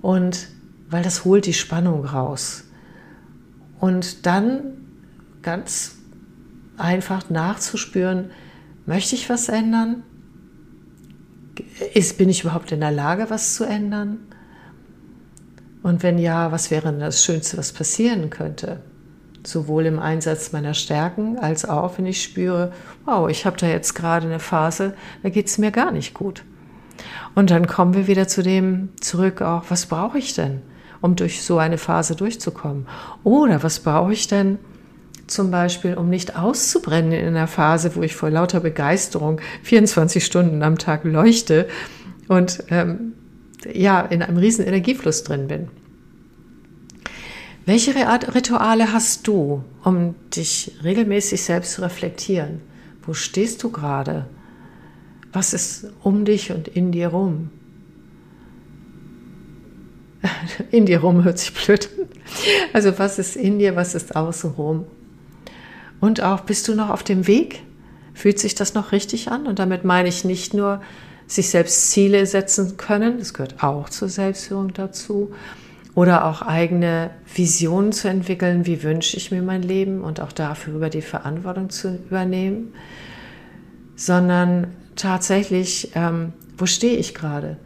Und 0.01 0.49
weil 0.89 1.03
das 1.03 1.27
holt 1.27 1.45
die 1.45 1.53
Spannung 1.53 2.07
raus. 2.07 2.65
Und 3.79 4.25
dann 4.25 4.79
ganz 5.43 5.97
einfach 6.79 7.29
nachzuspüren, 7.29 8.31
möchte 8.87 9.15
ich 9.15 9.29
was 9.29 9.51
ändern? 9.51 10.05
Ist, 11.93 12.17
bin 12.17 12.31
ich 12.31 12.45
überhaupt 12.45 12.73
in 12.73 12.81
der 12.81 12.93
Lage, 12.93 13.27
was 13.29 13.57
zu 13.57 13.65
ändern? 13.65 14.21
Und 15.83 16.03
wenn 16.03 16.17
ja, 16.17 16.51
was 16.51 16.71
wäre 16.71 16.95
das 16.95 17.27
Schönste, 17.27 17.59
was 17.59 17.75
passieren 17.75 18.31
könnte? 18.31 18.81
Sowohl 19.49 19.87
im 19.87 19.99
Einsatz 19.99 20.53
meiner 20.53 20.75
Stärken 20.75 21.39
als 21.39 21.67
auch, 21.67 21.97
wenn 21.97 22.05
ich 22.05 22.23
spüre, 22.23 22.71
wow, 23.07 23.31
ich 23.31 23.47
habe 23.47 23.57
da 23.57 23.67
jetzt 23.67 23.95
gerade 23.95 24.27
eine 24.27 24.41
Phase, 24.41 24.93
da 25.23 25.31
geht 25.31 25.47
es 25.47 25.57
mir 25.57 25.71
gar 25.71 25.91
nicht 25.91 26.13
gut. 26.13 26.45
Und 27.35 27.51
dann 27.51 27.67
kommen 27.67 27.95
wir 27.95 28.07
wieder 28.09 28.29
zu 28.29 28.43
dem 28.43 28.91
zurück, 29.01 29.41
auch, 29.41 29.65
was 29.71 29.87
brauche 29.87 30.19
ich 30.19 30.35
denn, 30.35 30.61
um 31.01 31.17
durch 31.17 31.43
so 31.43 31.57
eine 31.57 31.79
Phase 31.79 32.15
durchzukommen? 32.15 32.87
Oder 33.25 33.63
was 33.63 33.81
brauche 33.81 34.13
ich 34.13 34.29
denn, 34.29 34.59
zum 35.27 35.51
Beispiel, 35.51 35.95
um 35.95 36.11
nicht 36.11 36.37
auszubrennen 36.37 37.13
in 37.13 37.29
einer 37.29 37.47
Phase, 37.47 37.97
wo 37.97 38.03
ich 38.03 38.15
vor 38.15 38.29
lauter 38.29 38.61
Begeisterung 38.61 39.41
24 39.63 40.27
Stunden 40.27 40.63
am 40.63 40.77
Tag 40.77 41.05
leuchte 41.05 41.69
und 42.29 42.65
ähm, 42.69 43.15
ja, 43.73 44.03
in 44.03 44.23
einem 44.23 44.37
riesen 44.37 44.67
Energiefluss 44.67 45.25
drin 45.25 45.49
bin. 45.49 45.69
Welche 47.69 47.95
Rituale 48.35 48.95
hast 48.95 49.29
du, 49.29 49.63
um 49.85 50.15
dich 50.35 50.73
regelmäßig 50.83 51.43
selbst 51.43 51.73
zu 51.73 51.83
reflektieren? 51.83 52.63
Wo 53.03 53.13
stehst 53.13 53.63
du 53.63 53.71
gerade? 53.71 54.25
Was 55.35 55.53
ist 55.53 55.85
um 56.03 56.25
dich 56.25 56.51
und 56.51 56.67
in 56.67 56.93
dir 56.93 57.09
rum? 57.09 57.51
In 60.71 60.87
dir 60.87 61.01
rum 61.01 61.25
hört 61.25 61.39
sich 61.39 61.53
blöd. 61.53 61.91
Also 62.73 62.99
was 62.99 63.19
ist 63.19 63.37
in 63.37 63.59
dir, 63.59 63.77
was 63.77 63.95
ist 63.95 64.17
außen 64.17 64.53
rum? 64.53 64.87
Und 66.01 66.23
auch, 66.23 66.41
bist 66.41 66.69
du 66.69 66.75
noch 66.75 66.89
auf 66.89 67.03
dem 67.03 67.27
Weg? 67.27 67.61
Fühlt 68.15 68.39
sich 68.39 68.55
das 68.55 68.73
noch 68.73 68.93
richtig 68.93 69.31
an? 69.31 69.47
Und 69.47 69.59
damit 69.59 69.85
meine 69.85 70.09
ich 70.09 70.25
nicht 70.25 70.55
nur, 70.55 70.81
sich 71.27 71.51
selbst 71.51 71.91
Ziele 71.91 72.25
setzen 72.25 72.79
können, 72.79 73.19
das 73.19 73.35
gehört 73.35 73.63
auch 73.63 73.91
zur 73.91 74.09
Selbstführung 74.09 74.73
dazu, 74.73 75.35
oder 75.99 76.27
auch 76.27 76.43
eigene 76.43 77.11
Visionen 77.35 77.91
zu 77.91 78.07
entwickeln, 78.07 78.67
wie 78.67 78.85
wünsche 78.85 79.17
ich 79.17 79.33
mir 79.33 79.43
mein 79.43 79.63
Leben 79.63 80.03
und 80.03 80.21
auch 80.21 80.31
dafür 80.31 80.77
über 80.77 80.91
die 80.91 81.03
Verantwortung 81.03 81.71
zu 81.71 81.97
übernehmen, 81.97 82.73
sondern 83.97 84.69
tatsächlich, 84.95 85.91
ähm, 85.97 86.35
wo 86.57 86.67
stehe 86.67 86.97
ich 86.97 87.15
gerade? 87.15 87.57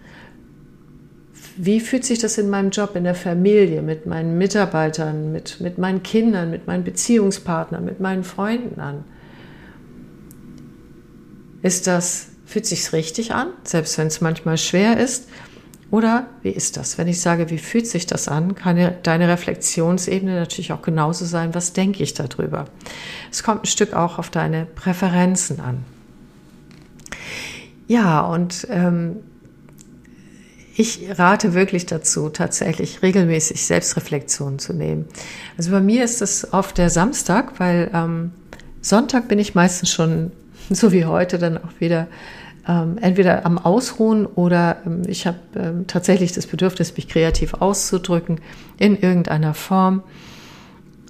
wie 1.58 1.80
fühlt 1.80 2.06
sich 2.06 2.18
das 2.18 2.38
in 2.38 2.48
meinem 2.48 2.70
Job, 2.70 2.96
in 2.96 3.04
der 3.04 3.14
Familie, 3.14 3.82
mit 3.82 4.06
meinen 4.06 4.38
Mitarbeitern, 4.38 5.32
mit, 5.32 5.60
mit 5.60 5.76
meinen 5.76 6.02
Kindern, 6.02 6.50
mit 6.50 6.66
meinen 6.66 6.82
Beziehungspartnern, 6.82 7.84
mit 7.84 8.00
meinen 8.00 8.24
Freunden 8.24 8.80
an? 8.80 9.04
Ist 11.60 11.86
das, 11.86 12.28
fühlt 12.46 12.64
sich's 12.64 12.94
richtig 12.94 13.34
an, 13.34 13.48
selbst 13.64 13.98
wenn 13.98 14.06
es 14.06 14.22
manchmal 14.22 14.56
schwer 14.56 14.96
ist? 14.96 15.28
Oder 15.92 16.26
wie 16.40 16.48
ist 16.48 16.78
das? 16.78 16.96
Wenn 16.96 17.06
ich 17.06 17.20
sage, 17.20 17.50
wie 17.50 17.58
fühlt 17.58 17.86
sich 17.86 18.06
das 18.06 18.26
an, 18.26 18.54
kann 18.54 18.94
deine 19.02 19.28
Reflexionsebene 19.28 20.34
natürlich 20.34 20.72
auch 20.72 20.80
genauso 20.80 21.26
sein, 21.26 21.54
was 21.54 21.74
denke 21.74 22.02
ich 22.02 22.14
darüber. 22.14 22.64
Es 23.30 23.42
kommt 23.42 23.64
ein 23.64 23.66
Stück 23.66 23.92
auch 23.92 24.18
auf 24.18 24.30
deine 24.30 24.64
Präferenzen 24.64 25.60
an. 25.60 25.84
Ja, 27.88 28.22
und 28.22 28.66
ähm, 28.70 29.16
ich 30.74 31.10
rate 31.10 31.52
wirklich 31.52 31.84
dazu, 31.84 32.30
tatsächlich 32.30 33.02
regelmäßig 33.02 33.66
Selbstreflexionen 33.66 34.58
zu 34.58 34.72
nehmen. 34.72 35.04
Also 35.58 35.72
bei 35.72 35.80
mir 35.80 36.04
ist 36.04 36.22
es 36.22 36.54
oft 36.54 36.78
der 36.78 36.88
Samstag, 36.88 37.60
weil 37.60 37.90
ähm, 37.92 38.32
Sonntag 38.80 39.28
bin 39.28 39.38
ich 39.38 39.54
meistens 39.54 39.90
schon, 39.90 40.32
so 40.70 40.90
wie 40.90 41.04
heute, 41.04 41.38
dann 41.38 41.58
auch 41.58 41.80
wieder 41.80 42.08
ähm, 42.66 42.98
entweder 43.00 43.44
am 43.44 43.58
Ausruhen 43.58 44.26
oder 44.26 44.78
ähm, 44.86 45.02
ich 45.06 45.26
habe 45.26 45.38
ähm, 45.56 45.86
tatsächlich 45.86 46.32
das 46.32 46.46
Bedürfnis, 46.46 46.96
mich 46.96 47.08
kreativ 47.08 47.54
auszudrücken 47.54 48.40
in 48.78 48.96
irgendeiner 48.96 49.54
Form 49.54 50.02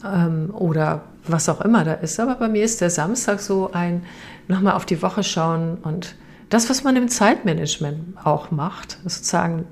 ähm, 0.04 0.50
oder 0.54 1.02
was 1.26 1.48
auch 1.48 1.60
immer 1.60 1.84
da 1.84 1.94
ist. 1.94 2.18
Aber 2.20 2.34
bei 2.36 2.48
mir 2.48 2.64
ist 2.64 2.80
der 2.80 2.90
Samstag 2.90 3.40
so 3.40 3.70
ein 3.72 4.04
nochmal 4.48 4.74
auf 4.74 4.86
die 4.86 5.02
Woche 5.02 5.22
schauen 5.22 5.78
und 5.82 6.14
das, 6.48 6.68
was 6.68 6.84
man 6.84 6.96
im 6.96 7.08
Zeitmanagement 7.08 8.18
auch 8.24 8.50
macht, 8.50 8.98
sozusagen, 9.04 9.64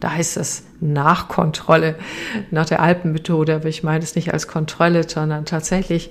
da 0.00 0.12
heißt 0.12 0.38
es 0.38 0.64
Nachkontrolle 0.80 1.96
nach 2.50 2.64
der 2.64 2.80
Alpenmethode, 2.80 3.56
aber 3.56 3.68
ich 3.68 3.82
meine 3.82 4.02
es 4.02 4.14
nicht 4.14 4.32
als 4.32 4.48
Kontrolle, 4.48 5.06
sondern 5.06 5.44
tatsächlich 5.44 6.10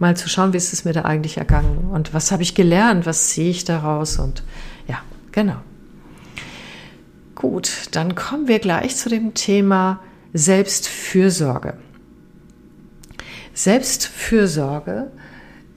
mal 0.00 0.16
zu 0.16 0.28
schauen, 0.28 0.52
wie 0.52 0.56
ist 0.56 0.72
es 0.72 0.84
mir 0.84 0.92
da 0.92 1.02
eigentlich 1.02 1.36
ergangen 1.36 1.90
und 1.92 2.12
was 2.12 2.32
habe 2.32 2.42
ich 2.42 2.54
gelernt, 2.54 3.06
was 3.06 3.32
sehe 3.34 3.50
ich 3.50 3.64
daraus 3.64 4.18
und 4.18 4.42
ja, 4.88 4.98
genau. 5.30 5.56
Gut, 7.34 7.88
dann 7.92 8.14
kommen 8.14 8.48
wir 8.48 8.58
gleich 8.58 8.96
zu 8.96 9.08
dem 9.08 9.34
Thema 9.34 10.00
Selbstfürsorge. 10.32 11.74
Selbstfürsorge 13.54 15.10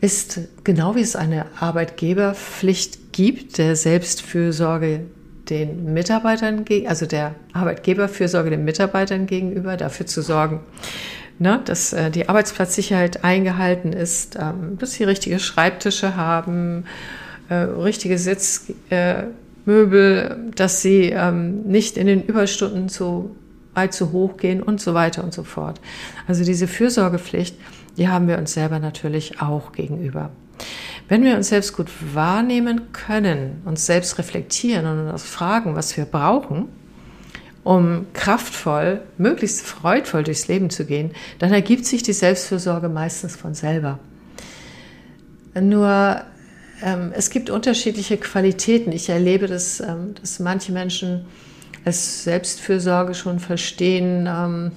ist 0.02 0.40
genau 0.64 0.96
wie 0.96 1.02
es 1.02 1.16
eine 1.16 1.46
Arbeitgeberpflicht 1.60 3.14
gibt, 3.14 3.58
der 3.58 3.76
Selbstfürsorge 3.76 5.06
den 5.50 5.94
Mitarbeitern, 5.94 6.66
also 6.88 7.06
der 7.06 7.36
Arbeitgeberfürsorge 7.52 8.50
den 8.50 8.64
Mitarbeitern 8.64 9.26
gegenüber, 9.26 9.78
dafür 9.78 10.06
zu 10.06 10.22
sorgen, 10.22 10.62
ne, 11.40 11.62
dass 11.66 11.94
äh, 11.94 12.12
die 12.12 12.30
Arbeitsplatzsicherheit 12.30 13.24
eingehalten 13.24 13.94
ist, 13.94 14.38
ähm, 14.40 14.78
dass 14.78 14.94
sie 14.94 15.04
richtige 15.04 15.40
Schreibtische 15.40 16.16
haben, 16.16 16.86
äh, 17.50 17.56
richtige 17.56 18.18
Sitzmöbel, 18.18 19.34
äh, 19.68 20.36
dass 20.56 20.82
sie 20.82 21.10
ähm, 21.10 21.64
nicht 21.64 21.98
in 21.98 22.08
den 22.08 22.24
Überstunden 22.24 22.90
zu 22.90 23.36
weit 23.74 23.94
zu 23.94 24.12
hoch 24.12 24.38
gehen 24.38 24.62
und 24.62 24.80
so 24.80 24.94
weiter 24.94 25.24
und 25.24 25.34
so 25.34 25.44
fort. 25.44 25.82
Also 26.28 26.44
diese 26.44 26.68
Fürsorgepflicht, 26.68 27.56
die 27.98 28.08
haben 28.08 28.28
wir 28.28 28.38
uns 28.38 28.54
selber 28.54 28.80
natürlich 28.80 29.42
auch 29.42 29.72
gegenüber. 29.72 30.30
Wenn 31.10 31.24
wir 31.24 31.36
uns 31.36 31.50
selbst 31.50 31.76
gut 31.76 31.90
wahrnehmen 32.14 32.94
können, 32.94 33.62
uns 33.66 33.86
selbst 33.86 34.18
reflektieren 34.18 34.86
und 34.86 35.10
uns 35.10 35.24
fragen, 35.24 35.76
was 35.76 35.96
wir 35.98 36.06
brauchen, 36.06 36.70
um 37.64 38.08
kraftvoll, 38.14 39.02
möglichst 39.18 39.62
freudvoll 39.62 40.24
durchs 40.24 40.48
Leben 40.48 40.70
zu 40.70 40.86
gehen, 40.86 41.12
dann 41.40 41.54
ergibt 41.54 41.86
sich 41.86 42.04
die 42.04 42.14
Selbstfürsorge 42.14 42.90
meistens 42.90 43.36
von 43.36 43.54
selber. 43.54 44.00
Nur 45.60 46.22
ähm, 46.84 47.12
es 47.16 47.30
gibt 47.30 47.50
unterschiedliche 47.50 48.18
Qualitäten. 48.18 48.92
Ich 48.92 49.10
erlebe, 49.10 49.48
dass, 49.48 49.80
ähm, 49.80 50.16
dass 50.20 50.40
manche 50.40 50.72
Menschen 50.72 51.26
es 51.86 52.24
Selbstfürsorge 52.24 53.14
schon 53.14 53.40
verstehen, 53.40 54.28
ähm, 54.28 54.72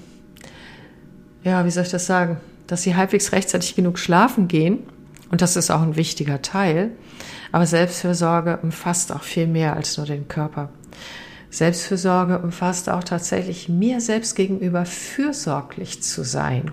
ja, 1.43 1.65
wie 1.65 1.71
soll 1.71 1.85
ich 1.85 1.91
das 1.91 2.07
sagen, 2.07 2.39
dass 2.67 2.83
sie 2.83 2.97
halbwegs 2.97 3.33
rechtzeitig 3.33 3.77
genug 3.77 3.99
schlafen 3.99 4.49
gehen 4.49 4.81
Und 5.31 5.43
das 5.43 5.57
ist 5.57 5.71
auch 5.71 5.83
ein 5.83 5.97
wichtiger 5.97 6.43
Teil. 6.43 6.91
Aber 7.53 7.67
Selbstfürsorge 7.67 8.59
umfasst 8.63 9.13
auch 9.13 9.23
viel 9.23 9.47
mehr 9.47 9.75
als 9.77 9.97
nur 9.97 10.07
den 10.07 10.29
Körper. 10.29 10.69
Selbstfürsorge 11.57 12.41
umfasst 12.41 12.91
auch 12.91 13.03
tatsächlich 13.03 13.71
mir 13.71 14.03
selbst 14.03 14.37
gegenüber 14.37 14.85
fürsorglich 14.85 16.03
zu 16.03 16.23
sein. 16.23 16.71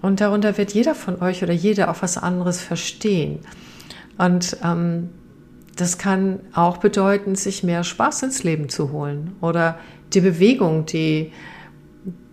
Und 0.00 0.22
darunter 0.22 0.56
wird 0.56 0.72
jeder 0.72 0.94
von 0.94 1.20
euch 1.20 1.42
oder 1.42 1.52
jeder 1.52 1.90
auch 1.90 2.00
was 2.00 2.16
anderes 2.16 2.62
verstehen. 2.62 3.40
Und 4.16 4.56
ähm, 4.64 5.10
das 5.76 5.98
kann 5.98 6.40
auch 6.54 6.78
bedeuten, 6.78 7.34
sich 7.34 7.62
mehr 7.62 7.84
Spaß 7.84 8.22
ins 8.22 8.42
Leben 8.42 8.70
zu 8.70 8.90
holen 8.90 9.36
oder 9.42 9.78
die 10.14 10.22
Bewegung, 10.22 10.86
die, 10.86 11.30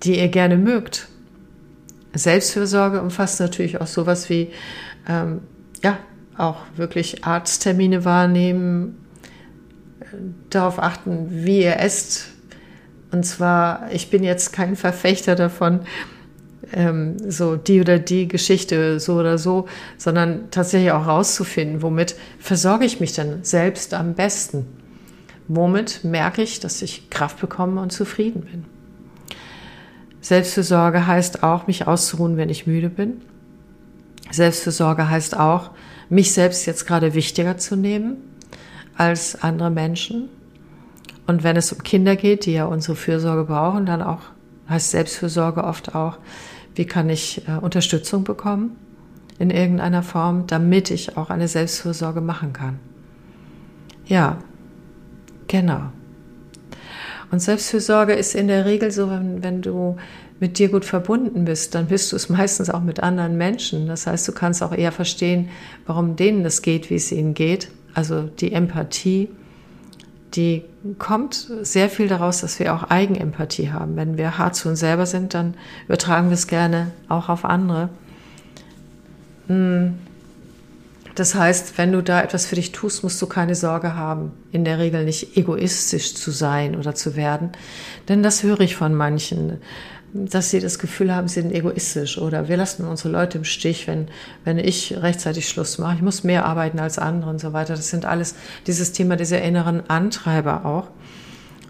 die 0.03 0.19
ihr 0.19 0.29
gerne 0.29 0.55
mögt. 0.55 1.09
Selbstfürsorge 2.13 3.01
umfasst 3.01 3.41
natürlich 3.41 3.81
auch 3.81 3.88
sowas 3.88 4.29
wie, 4.29 4.51
ähm, 5.05 5.41
ja, 5.83 5.97
auch 6.38 6.59
wirklich 6.77 7.25
Arzttermine 7.25 8.05
wahrnehmen, 8.05 8.95
darauf 10.49 10.79
achten, 10.79 11.27
wie 11.29 11.63
ihr 11.63 11.79
esst. 11.79 12.27
Und 13.11 13.25
zwar, 13.25 13.91
ich 13.91 14.09
bin 14.09 14.23
jetzt 14.23 14.53
kein 14.53 14.75
Verfechter 14.75 15.35
davon, 15.35 15.81
ähm, 16.71 17.17
so 17.29 17.55
die 17.55 17.81
oder 17.81 17.99
die 17.99 18.27
Geschichte 18.27 18.99
so 18.99 19.15
oder 19.15 19.37
so, 19.37 19.67
sondern 19.97 20.51
tatsächlich 20.51 20.91
auch 20.91 21.07
rauszufinden, 21.07 21.81
womit 21.81 22.15
versorge 22.39 22.85
ich 22.85 22.99
mich 22.99 23.13
denn 23.13 23.43
selbst 23.43 23.93
am 23.93 24.13
besten? 24.13 24.65
Womit 25.47 26.03
merke 26.03 26.43
ich, 26.43 26.59
dass 26.59 26.81
ich 26.81 27.09
Kraft 27.09 27.41
bekomme 27.41 27.81
und 27.81 27.91
zufrieden 27.91 28.41
bin? 28.41 28.65
Selbstfürsorge 30.21 31.07
heißt 31.07 31.43
auch, 31.43 31.65
mich 31.65 31.87
auszuruhen, 31.87 32.37
wenn 32.37 32.49
ich 32.49 32.67
müde 32.67 32.89
bin. 32.89 33.21
Selbstfürsorge 34.29 35.09
heißt 35.09 35.37
auch, 35.37 35.71
mich 36.09 36.33
selbst 36.33 36.67
jetzt 36.67 36.85
gerade 36.85 37.15
wichtiger 37.15 37.57
zu 37.57 37.75
nehmen 37.75 38.17
als 39.00 39.41
andere 39.41 39.72
Menschen. 39.72 40.29
Und 41.25 41.44
wenn 41.44 41.56
es 41.56 41.72
um 41.72 41.82
Kinder 41.84 42.15
geht, 42.15 42.46
die 42.46 42.53
ja 42.53 42.65
unsere 42.65 42.96
Fürsorge 42.96 43.46
brauchen, 43.46 43.86
dann 43.86 44.01
auch 44.01 44.20
heißt 44.68 44.91
Selbstfürsorge 44.91 45.63
oft 45.63 45.96
auch, 45.96 46.18
wie 46.75 46.86
kann 46.86 47.10
ich 47.10 47.48
äh, 47.48 47.53
Unterstützung 47.60 48.24
bekommen 48.24 48.75
in 49.39 49.50
irgendeiner 49.50 50.03
Form, 50.03 50.48
damit 50.48 50.91
ich 50.91 51.18
auch 51.18 51.29
eine 51.29 51.48
Selbstfürsorge 51.48 52.20
machen 52.20 52.51
kann. 52.51 52.79
Ja, 54.06 54.38
genau. 55.48 55.91
Und 57.32 57.39
Selbstfürsorge 57.39 58.13
ist 58.13 58.36
in 58.36 58.48
der 58.48 58.65
Regel 58.65 58.91
so, 58.91 59.10
wenn, 59.10 59.41
wenn 59.41 59.62
du 59.62 59.96
mit 60.41 60.60
dir 60.60 60.70
gut 60.70 60.84
verbunden 60.84 61.46
bist, 61.46 61.74
dann 61.74 61.88
bist 61.88 62.12
du 62.12 62.18
es 62.18 62.27
meistens 62.29 62.70
auch 62.70 62.82
mit 62.82 63.00
anderen 63.00 63.38
Menschen. 63.38 63.88
Das 63.88 64.08
heißt, 64.08 64.27
du 64.27 64.34
kannst 64.34 64.62
auch 64.62 64.74
eher 64.74 64.91
verstehen, 64.91 65.50
warum 65.86 66.18
denen 66.18 66.46
es 66.46 66.62
geht, 66.62 66.89
wie 66.89 66.96
es 66.96 67.12
ihnen 67.13 67.34
geht. 67.34 67.70
Also 67.93 68.24
die 68.24 68.53
Empathie, 68.53 69.29
die 70.36 70.63
kommt 71.00 71.50
sehr 71.62 71.89
viel 71.89 72.08
daraus, 72.08 72.41
dass 72.41 72.60
wir 72.60 72.74
auch 72.74 72.84
Eigenempathie 72.84 73.72
haben. 73.72 73.96
Wenn 73.96 74.17
wir 74.17 74.38
hart 74.38 74.55
zu 74.55 74.69
uns 74.69 74.79
selber 74.79 75.05
sind, 75.05 75.34
dann 75.34 75.55
übertragen 75.88 76.29
wir 76.29 76.36
es 76.36 76.48
gerne 76.48 76.91
auch 77.08 77.29
auf 77.29 77.46
andere. 77.46 77.89
Hm. 79.48 79.96
Das 81.15 81.36
heißt, 81.36 81.77
wenn 81.77 81.91
du 81.91 82.01
da 82.01 82.22
etwas 82.22 82.46
für 82.46 82.55
dich 82.55 82.72
tust, 82.72 83.03
musst 83.03 83.22
du 83.22 83.25
keine 83.25 83.55
Sorge 83.55 83.96
haben, 83.96 84.31
in 84.53 84.63
der 84.63 84.79
Regel 84.79 85.03
nicht 85.03 85.36
egoistisch 85.36 86.15
zu 86.15 86.31
sein 86.31 86.77
oder 86.77 86.96
zu 86.96 87.17
werden. 87.17 87.50
Denn 88.08 88.24
das 88.24 88.43
höre 88.43 88.62
ich 88.62 88.77
von 88.77 88.96
manchen 88.96 89.58
dass 90.13 90.49
sie 90.49 90.59
das 90.59 90.79
Gefühl 90.79 91.13
haben, 91.13 91.27
sie 91.27 91.41
sind 91.41 91.53
egoistisch 91.53 92.17
oder 92.17 92.47
wir 92.47 92.57
lassen 92.57 92.85
unsere 92.85 93.09
Leute 93.09 93.37
im 93.37 93.43
Stich, 93.43 93.87
wenn, 93.87 94.07
wenn 94.43 94.57
ich 94.57 94.95
rechtzeitig 94.97 95.47
Schluss 95.47 95.77
mache. 95.77 95.95
Ich 95.95 96.01
muss 96.01 96.23
mehr 96.23 96.45
arbeiten 96.45 96.79
als 96.79 96.97
andere 96.97 97.29
und 97.29 97.39
so 97.39 97.53
weiter. 97.53 97.75
Das 97.75 97.89
sind 97.89 98.05
alles 98.05 98.35
dieses 98.67 98.91
Thema 98.91 99.15
dieser 99.15 99.41
inneren 99.41 99.89
Antreiber 99.89 100.65
auch. 100.65 100.87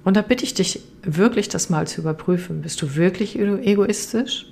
Und 0.03 0.15
da 0.15 0.21
bitte 0.21 0.43
ich 0.43 0.53
dich 0.53 0.81
wirklich, 1.03 1.49
das 1.49 1.69
mal 1.69 1.87
zu 1.87 2.01
überprüfen. 2.01 2.61
Bist 2.61 2.81
du 2.81 2.95
wirklich 2.95 3.37
egoistisch? 3.37 4.45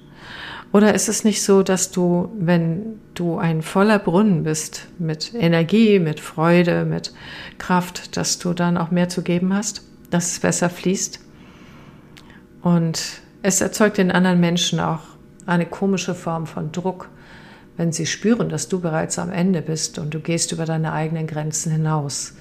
Oder 0.73 0.93
ist 0.93 1.07
es 1.07 1.23
nicht 1.23 1.41
so, 1.43 1.63
dass 1.63 1.91
du, 1.91 2.29
wenn 2.37 2.99
du 3.13 3.37
ein 3.37 3.61
voller 3.61 3.99
Brunnen 3.99 4.43
bist, 4.43 4.87
mit 4.99 5.33
Energie, 5.33 5.99
mit 5.99 6.19
Freude, 6.19 6.83
mit 6.83 7.13
Kraft, 7.57 8.17
dass 8.17 8.37
du 8.37 8.53
dann 8.53 8.77
auch 8.77 8.91
mehr 8.91 9.07
zu 9.07 9.21
geben 9.21 9.53
hast, 9.53 9.81
dass 10.09 10.33
es 10.33 10.39
besser 10.39 10.69
fließt? 10.69 11.21
Und 12.61 13.21
es 13.47 13.61
erzeugt 13.61 13.97
den 13.97 14.11
anderen 14.11 14.41
Menschen 14.41 14.81
auch 14.81 14.99
eine 15.45 15.65
komische 15.65 16.13
Form 16.13 16.47
von 16.47 16.73
Druck, 16.73 17.07
wenn 17.77 17.93
sie 17.93 18.05
spüren, 18.05 18.49
dass 18.49 18.67
du 18.67 18.81
bereits 18.81 19.17
am 19.19 19.31
Ende 19.31 19.61
bist 19.61 19.99
und 19.99 20.13
du 20.13 20.19
gehst 20.19 20.51
über 20.51 20.65
deine 20.65 20.91
eigenen 20.91 21.27
Grenzen 21.27 21.71
hinaus. 21.71 22.33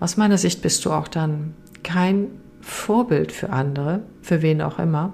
Aus 0.00 0.16
meiner 0.16 0.38
Sicht 0.38 0.62
bist 0.62 0.82
du 0.86 0.92
auch 0.92 1.08
dann 1.08 1.52
kein 1.82 2.28
Vorbild 2.62 3.32
für 3.32 3.50
andere, 3.50 4.00
für 4.22 4.40
wen 4.40 4.62
auch 4.62 4.78
immer, 4.78 5.12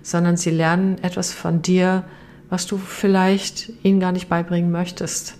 sondern 0.00 0.38
sie 0.38 0.52
lernen 0.52 0.96
etwas 1.02 1.34
von 1.34 1.60
dir, 1.60 2.04
was 2.48 2.66
du 2.66 2.78
vielleicht 2.78 3.70
ihnen 3.82 4.00
gar 4.00 4.12
nicht 4.12 4.30
beibringen 4.30 4.70
möchtest 4.70 5.36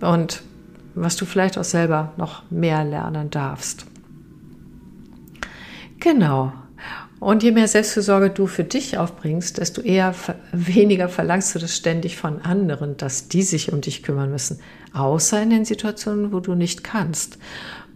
und 0.00 0.44
was 0.94 1.16
du 1.16 1.24
vielleicht 1.24 1.58
auch 1.58 1.64
selber 1.64 2.12
noch 2.18 2.48
mehr 2.52 2.84
lernen 2.84 3.30
darfst. 3.30 3.84
Genau, 5.98 6.52
und 7.24 7.42
je 7.42 7.52
mehr 7.52 7.68
Selbstfürsorge 7.68 8.28
du 8.28 8.46
für 8.46 8.64
dich 8.64 8.98
aufbringst, 8.98 9.56
desto 9.56 9.80
eher 9.80 10.14
weniger 10.52 11.08
verlangst 11.08 11.54
du 11.54 11.58
das 11.58 11.74
ständig 11.74 12.18
von 12.18 12.42
anderen, 12.42 12.98
dass 12.98 13.28
die 13.28 13.42
sich 13.42 13.72
um 13.72 13.80
dich 13.80 14.02
kümmern 14.02 14.30
müssen. 14.30 14.60
Außer 14.92 15.42
in 15.42 15.48
den 15.48 15.64
Situationen, 15.64 16.34
wo 16.34 16.40
du 16.40 16.54
nicht 16.54 16.84
kannst, 16.84 17.38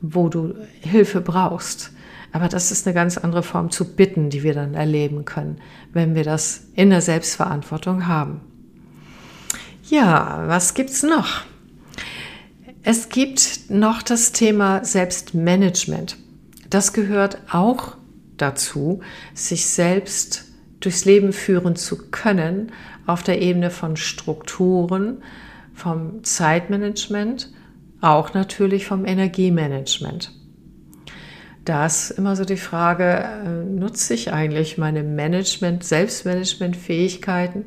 wo 0.00 0.30
du 0.30 0.54
Hilfe 0.80 1.20
brauchst. 1.20 1.92
Aber 2.32 2.48
das 2.48 2.72
ist 2.72 2.86
eine 2.86 2.94
ganz 2.94 3.18
andere 3.18 3.42
Form 3.42 3.70
zu 3.70 3.94
bitten, 3.94 4.30
die 4.30 4.42
wir 4.42 4.54
dann 4.54 4.72
erleben 4.72 5.26
können, 5.26 5.58
wenn 5.92 6.14
wir 6.14 6.24
das 6.24 6.62
in 6.74 6.88
der 6.88 7.02
Selbstverantwortung 7.02 8.06
haben. 8.06 8.40
Ja, 9.90 10.44
was 10.46 10.72
gibt's 10.72 11.02
noch? 11.02 11.42
Es 12.82 13.10
gibt 13.10 13.68
noch 13.68 14.02
das 14.02 14.32
Thema 14.32 14.82
Selbstmanagement. 14.82 16.16
Das 16.70 16.94
gehört 16.94 17.36
auch 17.52 17.97
dazu, 18.38 19.00
sich 19.34 19.66
selbst 19.66 20.46
durchs 20.80 21.04
Leben 21.04 21.32
führen 21.32 21.76
zu 21.76 22.10
können 22.10 22.72
auf 23.06 23.22
der 23.22 23.42
Ebene 23.42 23.70
von 23.70 23.96
Strukturen, 23.96 25.22
vom 25.74 26.24
Zeitmanagement, 26.24 27.52
auch 28.00 28.34
natürlich 28.34 28.86
vom 28.86 29.04
Energiemanagement. 29.04 30.32
Da 31.64 31.84
ist 31.84 32.10
immer 32.12 32.34
so 32.36 32.44
die 32.44 32.56
Frage, 32.56 33.04
äh, 33.04 33.64
nutze 33.64 34.14
ich 34.14 34.32
eigentlich 34.32 34.78
meine 34.78 35.02
Management, 35.02 35.84
Selbstmanagement-Fähigkeiten 35.84 37.64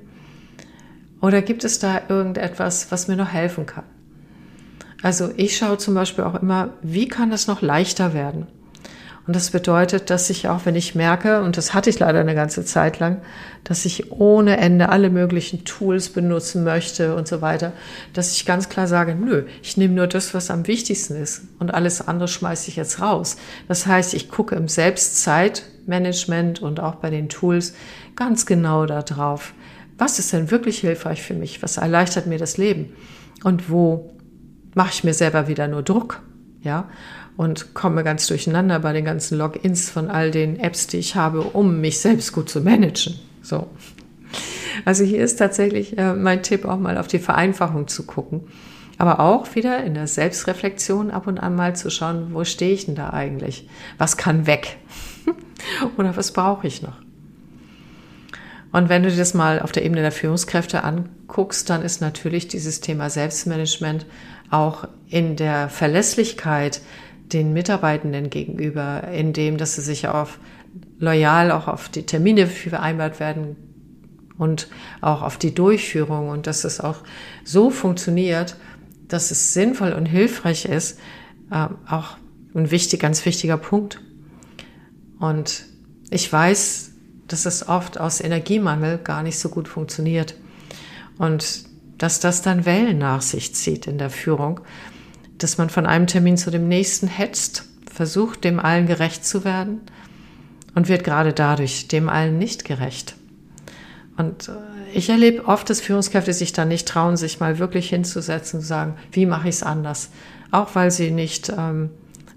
oder 1.22 1.42
gibt 1.44 1.64
es 1.64 1.78
da 1.80 2.02
irgendetwas, 2.10 2.92
was 2.92 3.08
mir 3.08 3.16
noch 3.16 3.32
helfen 3.32 3.68
kann? 3.68 3.84
Also 5.04 5.32
ich 5.38 5.58
schaue 5.58 5.78
zum 5.78 5.94
Beispiel 5.94 6.24
auch 6.24 6.42
immer, 6.42 6.74
wie 6.82 7.08
kann 7.08 7.30
das 7.30 7.48
noch 7.48 7.62
leichter 7.62 8.14
werden? 8.14 8.48
Und 9.32 9.36
das 9.38 9.52
bedeutet, 9.52 10.10
dass 10.10 10.30
ich 10.30 10.50
auch, 10.50 10.66
wenn 10.66 10.76
ich 10.76 10.94
merke, 10.94 11.42
und 11.42 11.56
das 11.56 11.74
hatte 11.74 11.90
ich 11.90 11.98
leider 12.00 12.20
eine 12.20 12.36
ganze 12.36 12.66
Zeit 12.66 13.00
lang, 13.00 13.22
dass 13.64 13.86
ich 13.86 14.12
ohne 14.12 14.58
Ende 14.58 14.90
alle 14.90 15.10
möglichen 15.10 15.64
Tools 15.64 16.10
benutzen 16.10 16.66
möchte 16.66 17.16
und 17.16 17.30
so 17.30 17.40
weiter, 17.40 17.72
dass 18.12 18.36
ich 18.36 18.46
ganz 18.46 18.68
klar 18.68 18.88
sage, 18.88 19.16
nö, 19.16 19.46
ich 19.64 19.78
nehme 19.78 19.94
nur 19.94 20.08
das, 20.08 20.34
was 20.34 20.52
am 20.52 20.68
wichtigsten 20.68 21.16
ist 21.16 21.44
und 21.60 21.74
alles 21.74 22.06
andere 22.06 22.28
schmeiße 22.28 22.68
ich 22.68 22.76
jetzt 22.76 23.00
raus. 23.00 23.38
Das 23.70 23.88
heißt, 23.88 24.14
ich 24.16 24.28
gucke 24.30 24.56
im 24.56 24.68
Selbstzeitmanagement 24.68 26.62
und 26.62 26.82
auch 26.82 26.96
bei 26.96 27.10
den 27.10 27.30
Tools 27.30 27.74
ganz 28.18 28.46
genau 28.46 28.86
darauf, 28.86 29.54
was 29.98 30.20
ist 30.20 30.34
denn 30.34 30.52
wirklich 30.52 30.80
hilfreich 30.80 31.22
für 31.22 31.36
mich, 31.36 31.64
was 31.64 31.78
erleichtert 31.78 32.28
mir 32.28 32.38
das 32.38 32.58
Leben? 32.58 32.92
Und 33.46 33.70
wo 33.70 34.14
mache 34.76 34.90
ich 34.92 35.06
mir 35.06 35.14
selber 35.14 35.48
wieder 35.48 35.70
nur 35.70 35.84
Druck, 35.84 36.22
ja, 36.64 36.90
und 37.42 37.74
komme 37.74 38.04
ganz 38.04 38.28
durcheinander 38.28 38.78
bei 38.78 38.94
den 38.94 39.04
ganzen 39.04 39.36
Logins 39.36 39.90
von 39.90 40.12
all 40.12 40.30
den 40.30 40.60
Apps, 40.60 40.86
die 40.86 40.98
ich 40.98 41.16
habe, 41.16 41.42
um 41.42 41.82
mich 41.82 42.00
selbst 42.00 42.34
gut 42.34 42.50
zu 42.50 42.62
managen. 42.62 43.16
So. 43.42 43.66
Also 44.86 45.04
hier 45.04 45.24
ist 45.24 45.38
tatsächlich 45.38 45.98
äh, 45.98 46.14
mein 46.14 46.44
Tipp, 46.44 46.66
auch 46.66 46.78
mal 46.78 47.00
auf 47.00 47.08
die 47.08 47.18
Vereinfachung 47.18 47.88
zu 47.88 48.06
gucken. 48.06 48.42
Aber 49.00 49.20
auch 49.20 49.56
wieder 49.56 49.84
in 49.84 49.96
der 49.96 50.06
Selbstreflexion 50.06 51.10
ab 51.10 51.26
und 51.26 51.40
an 51.40 51.56
mal 51.56 51.76
zu 51.76 51.90
schauen, 51.90 52.28
wo 52.34 52.44
stehe 52.44 52.74
ich 52.74 52.86
denn 52.86 52.94
da 52.94 53.10
eigentlich? 53.10 53.68
Was 53.98 54.18
kann 54.18 54.46
weg? 54.46 54.78
Oder 55.98 56.16
was 56.16 56.34
brauche 56.34 56.68
ich 56.68 56.84
noch? 56.84 57.00
Und 58.72 58.88
wenn 58.88 59.02
du 59.02 59.10
dir 59.10 59.18
das 59.18 59.34
mal 59.34 59.60
auf 59.60 59.72
der 59.72 59.84
Ebene 59.84 60.02
der 60.02 60.12
Führungskräfte 60.12 60.84
anguckst, 60.84 61.72
dann 61.72 61.82
ist 61.82 62.02
natürlich 62.02 62.48
dieses 62.48 62.82
Thema 62.82 63.10
Selbstmanagement 63.10 64.06
auch 64.52 64.88
in 65.10 65.38
der 65.38 65.70
Verlässlichkeit 65.70 66.82
den 67.34 67.54
Mitarbeitenden 67.54 68.30
gegenüber, 68.30 69.08
indem 69.10 69.58
dass 69.58 69.76
sie 69.76 69.82
sich 69.82 70.08
auf 70.08 70.40
loyal 71.00 71.52
auch 71.52 71.68
auf 71.68 71.90
die 71.90 72.06
Termine 72.06 72.48
vereinbart 72.48 73.20
werden 73.20 73.56
und 74.38 74.68
auch 75.02 75.22
auf 75.22 75.38
die 75.38 75.54
Durchführung 75.54 76.30
und 76.30 76.48
dass 76.48 76.64
es 76.64 76.80
auch 76.80 76.98
so 77.44 77.70
funktioniert, 77.70 78.56
dass 79.08 79.32
es 79.32 79.54
sinnvoll 79.54 79.94
und 79.94 80.06
hilfreich 80.06 80.66
ist, 80.66 81.00
äh, 81.52 81.68
auch 81.88 82.18
ein 82.54 82.72
wichtig, 82.72 83.00
ganz 83.00 83.26
wichtiger 83.26 83.58
Punkt. 83.58 84.02
Und 85.20 85.66
ich 86.10 86.32
weiß, 86.32 86.92
dass 87.28 87.46
es 87.46 87.68
oft 87.68 88.00
aus 88.00 88.22
Energiemangel 88.22 88.98
gar 88.98 89.24
nicht 89.24 89.40
so 89.40 89.50
gut 89.50 89.68
funktioniert 89.68 90.36
und 91.18 91.66
dass 91.98 92.20
das 92.20 92.42
dann 92.42 92.66
Wellen 92.66 92.98
nach 92.98 93.22
sich 93.22 93.54
zieht 93.54 93.86
in 93.88 93.98
der 93.98 94.10
Führung, 94.10 94.62
dass 95.44 95.58
man 95.58 95.70
von 95.70 95.86
einem 95.86 96.08
Termin 96.08 96.38
zu 96.38 96.52
dem 96.52 96.68
nächsten 96.68 97.08
hetzt, 97.08 97.66
versucht, 97.92 98.44
dem 98.44 98.60
allen 98.60 98.88
gerecht 98.88 99.26
zu 99.26 99.44
werden 99.44 99.82
und 100.76 100.88
wird 100.88 101.04
gerade 101.04 101.34
dadurch 101.34 101.88
dem 101.88 102.10
allen 102.10 102.38
nicht 102.38 102.66
gerecht. 102.66 103.16
Und 104.18 104.50
äh, 104.50 104.52
ich 104.94 105.10
erlebe 105.10 105.46
oft, 105.48 105.70
dass 105.70 105.82
Führungskräfte 105.82 106.34
sich 106.34 106.54
dann 106.54 106.68
nicht 106.68 106.88
trauen, 106.88 107.18
sich 107.18 107.40
mal 107.40 107.60
wirklich 107.60 107.90
hinzusetzen 107.90 108.60
und 108.60 108.66
sagen, 108.66 108.96
wie 109.12 109.26
mache 109.26 109.50
ich 109.50 109.56
es 109.56 109.64
anders? 109.64 110.12
Auch 110.52 110.76
weil 110.76 110.92
sie 110.92 111.12
nicht 111.12 111.50
ähm, 111.50 111.90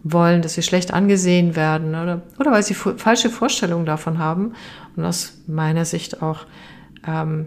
wollen, 0.03 0.43
dass 0.43 0.55
sie 0.55 0.62
schlecht 0.62 0.93
angesehen 0.93 1.57
werden 1.57 1.90
oder, 1.90 2.23
oder 2.38 2.53
weil 2.53 2.62
sie 2.62 2.75
falsche 2.75 3.31
Vorstellungen 3.31 3.87
davon 3.87 4.19
haben 4.19 4.53
und 4.97 5.05
aus 5.05 5.38
meiner 5.47 5.85
Sicht 5.85 6.23
auch 6.23 6.47
ähm, 7.07 7.47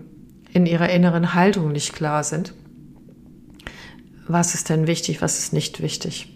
in 0.51 0.65
ihrer 0.65 0.89
inneren 0.89 1.33
Haltung 1.33 1.71
nicht 1.71 1.93
klar 1.93 2.23
sind. 2.23 2.53
Was 4.27 4.55
ist 4.55 4.69
denn 4.69 4.87
wichtig, 4.87 5.21
was 5.21 5.39
ist 5.39 5.53
nicht 5.53 5.81
wichtig? 5.81 6.33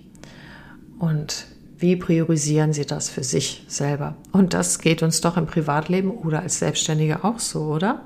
Und 0.99 1.47
wie 1.77 1.95
priorisieren 1.95 2.73
Sie 2.73 2.85
das 2.85 3.09
für 3.09 3.23
sich 3.23 3.65
selber? 3.67 4.15
Und 4.31 4.53
das 4.53 4.79
geht 4.79 5.01
uns 5.03 5.19
doch 5.19 5.35
im 5.35 5.47
Privatleben 5.47 6.11
oder 6.11 6.41
als 6.41 6.59
Selbstständige 6.59 7.23
auch 7.23 7.39
so, 7.39 7.63
oder? 7.63 8.05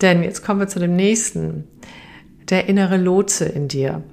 Denn 0.00 0.22
jetzt 0.22 0.44
kommen 0.44 0.60
wir 0.60 0.68
zu 0.68 0.78
dem 0.78 0.94
nächsten. 0.96 1.64
Der 2.48 2.66
innere 2.66 2.96
Lotse 2.96 3.44
in 3.44 3.68
dir. 3.68 4.04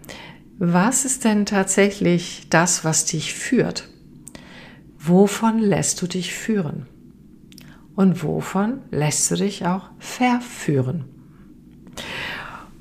Was 0.58 1.06
ist 1.06 1.24
denn 1.24 1.46
tatsächlich 1.46 2.48
das, 2.50 2.84
was 2.84 3.06
dich 3.06 3.34
führt? 3.34 3.88
Wovon 4.98 5.60
lässt 5.60 6.02
du 6.02 6.08
dich 6.08 6.34
führen? 6.34 6.88
Und 7.96 8.24
wovon 8.24 8.82
lässt 8.90 9.30
du 9.32 9.36
dich 9.36 9.66
auch 9.66 9.90
verführen? 10.00 11.06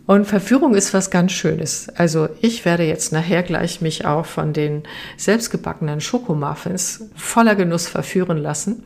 Und 0.07 0.27
Verführung 0.27 0.75
ist 0.75 0.93
was 0.93 1.11
ganz 1.11 1.33
Schönes. 1.33 1.89
Also 1.89 2.29
ich 2.43 2.65
werde 2.65 2.85
jetzt 2.85 3.13
nachher 3.13 3.43
gleich 3.43 3.81
mich 3.81 4.05
auch 4.05 4.27
von 4.27 4.53
den 4.53 4.83
selbstgebackenen 5.17 6.01
Schokomuffins 6.01 7.09
voller 7.15 7.55
Genuss 7.55 7.89
verführen 7.89 8.37
lassen. 8.37 8.85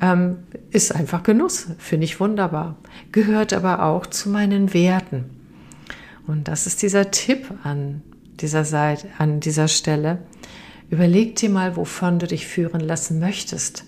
Ähm, 0.00 0.38
ist 0.70 0.94
einfach 0.94 1.22
Genuss, 1.22 1.68
finde 1.78 2.04
ich 2.04 2.20
wunderbar. 2.20 2.76
Gehört 3.12 3.52
aber 3.52 3.82
auch 3.82 4.06
zu 4.06 4.30
meinen 4.30 4.72
Werten. 4.72 5.24
Und 6.26 6.48
das 6.48 6.66
ist 6.66 6.82
dieser 6.82 7.10
Tipp 7.10 7.46
an 7.62 8.02
dieser 8.40 8.64
Seite, 8.64 9.08
an 9.18 9.40
dieser 9.40 9.68
Stelle. 9.68 10.18
Überleg 10.88 11.36
dir 11.36 11.50
mal, 11.50 11.76
wovon 11.76 12.18
du 12.18 12.26
dich 12.26 12.46
führen 12.46 12.80
lassen 12.80 13.18
möchtest. 13.18 13.84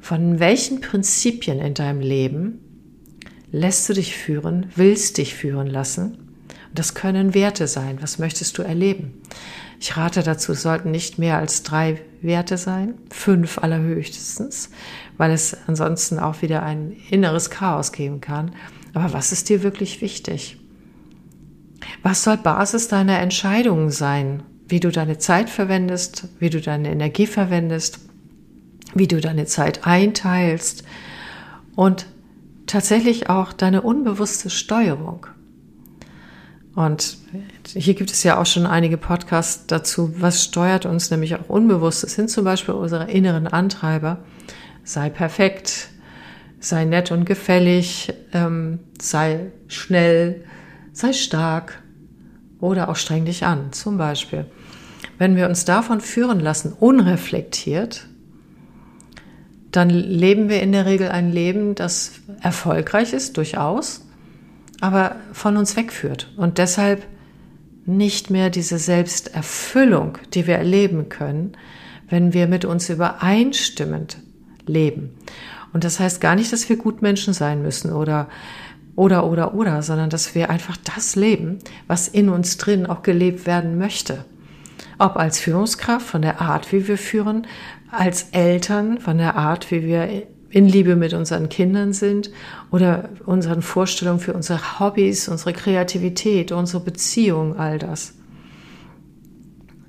Von 0.00 0.40
welchen 0.40 0.80
Prinzipien 0.80 1.58
in 1.58 1.74
deinem 1.74 2.00
Leben 2.00 2.60
lässt 3.52 3.88
du 3.88 3.92
dich 3.92 4.16
führen, 4.16 4.66
willst 4.74 5.18
dich 5.18 5.34
führen 5.34 5.66
lassen. 5.66 6.18
Das 6.74 6.94
können 6.94 7.34
Werte 7.34 7.66
sein. 7.66 7.98
Was 8.00 8.18
möchtest 8.18 8.58
du 8.58 8.62
erleben? 8.62 9.14
Ich 9.80 9.96
rate 9.96 10.22
dazu, 10.22 10.52
es 10.52 10.62
sollten 10.62 10.90
nicht 10.90 11.18
mehr 11.18 11.38
als 11.38 11.62
drei 11.62 12.00
Werte 12.22 12.56
sein, 12.56 12.94
fünf 13.10 13.58
allerhöchstens, 13.58 14.70
weil 15.16 15.30
es 15.30 15.56
ansonsten 15.66 16.18
auch 16.18 16.42
wieder 16.42 16.62
ein 16.62 16.96
inneres 17.10 17.50
Chaos 17.50 17.92
geben 17.92 18.20
kann. 18.20 18.52
Aber 18.94 19.12
was 19.12 19.32
ist 19.32 19.48
dir 19.48 19.62
wirklich 19.62 20.00
wichtig? 20.00 20.58
Was 22.02 22.24
soll 22.24 22.38
Basis 22.38 22.88
deiner 22.88 23.18
Entscheidungen 23.20 23.90
sein? 23.90 24.42
Wie 24.68 24.80
du 24.80 24.90
deine 24.90 25.18
Zeit 25.18 25.48
verwendest, 25.50 26.28
wie 26.40 26.50
du 26.50 26.60
deine 26.60 26.90
Energie 26.90 27.26
verwendest, 27.26 28.00
wie 28.94 29.06
du 29.06 29.20
deine 29.20 29.44
Zeit 29.44 29.86
einteilst 29.86 30.82
und 31.76 32.06
tatsächlich 32.66 33.28
auch 33.28 33.52
deine 33.52 33.82
unbewusste 33.82 34.50
Steuerung. 34.50 35.26
Und 36.74 37.16
hier 37.66 37.94
gibt 37.94 38.10
es 38.10 38.22
ja 38.22 38.38
auch 38.38 38.44
schon 38.44 38.66
einige 38.66 38.98
Podcasts 38.98 39.66
dazu, 39.66 40.12
was 40.20 40.44
steuert 40.44 40.84
uns 40.84 41.10
nämlich 41.10 41.34
auch 41.34 41.48
unbewusst. 41.48 42.04
Es 42.04 42.14
sind 42.14 42.28
zum 42.28 42.44
Beispiel 42.44 42.74
unsere 42.74 43.10
inneren 43.10 43.46
Antreiber. 43.46 44.18
Sei 44.84 45.08
perfekt, 45.08 45.88
sei 46.60 46.84
nett 46.84 47.10
und 47.12 47.24
gefällig, 47.24 48.12
ähm, 48.32 48.80
sei 49.00 49.52
schnell, 49.68 50.44
sei 50.92 51.14
stark 51.14 51.82
oder 52.60 52.90
auch 52.90 52.96
streng 52.96 53.24
dich 53.24 53.44
an, 53.44 53.72
zum 53.72 53.96
Beispiel. 53.96 54.44
Wenn 55.18 55.34
wir 55.34 55.48
uns 55.48 55.64
davon 55.64 56.02
führen 56.02 56.40
lassen, 56.40 56.74
unreflektiert, 56.78 58.06
dann 59.76 59.90
leben 59.90 60.48
wir 60.48 60.62
in 60.62 60.72
der 60.72 60.86
Regel 60.86 61.08
ein 61.08 61.30
Leben, 61.30 61.74
das 61.74 62.12
erfolgreich 62.40 63.12
ist, 63.12 63.36
durchaus, 63.36 64.06
aber 64.80 65.16
von 65.32 65.56
uns 65.56 65.76
wegführt 65.76 66.32
und 66.36 66.58
deshalb 66.58 67.06
nicht 67.84 68.30
mehr 68.30 68.50
diese 68.50 68.78
Selbsterfüllung, 68.78 70.18
die 70.34 70.46
wir 70.46 70.56
erleben 70.56 71.08
können, 71.08 71.52
wenn 72.08 72.32
wir 72.32 72.48
mit 72.48 72.64
uns 72.64 72.88
übereinstimmend 72.88 74.18
leben. 74.66 75.10
Und 75.72 75.84
das 75.84 76.00
heißt 76.00 76.20
gar 76.20 76.34
nicht, 76.34 76.52
dass 76.52 76.68
wir 76.68 76.76
Gutmenschen 76.76 77.34
sein 77.34 77.62
müssen 77.62 77.92
oder 77.92 78.28
oder 78.96 79.26
oder 79.26 79.54
oder, 79.54 79.82
sondern 79.82 80.08
dass 80.08 80.34
wir 80.34 80.48
einfach 80.48 80.78
das 80.78 81.16
leben, 81.16 81.58
was 81.86 82.08
in 82.08 82.30
uns 82.30 82.56
drin 82.56 82.86
auch 82.86 83.02
gelebt 83.02 83.46
werden 83.46 83.76
möchte. 83.76 84.24
Ob 84.98 85.16
als 85.16 85.38
Führungskraft 85.38 86.06
von 86.06 86.22
der 86.22 86.40
Art, 86.40 86.72
wie 86.72 86.88
wir 86.88 86.96
führen, 86.96 87.46
als 87.90 88.28
Eltern, 88.32 88.98
von 89.00 89.18
der 89.18 89.36
Art, 89.36 89.70
wie 89.70 89.84
wir 89.84 90.26
in 90.50 90.68
Liebe 90.68 90.96
mit 90.96 91.12
unseren 91.12 91.48
Kindern 91.48 91.92
sind 91.92 92.30
oder 92.70 93.10
unseren 93.26 93.62
Vorstellungen 93.62 94.20
für 94.20 94.32
unsere 94.32 94.80
Hobbys, 94.80 95.28
unsere 95.28 95.52
Kreativität, 95.52 96.52
unsere 96.52 96.82
Beziehung, 96.82 97.56
all 97.58 97.78
das. 97.78 98.14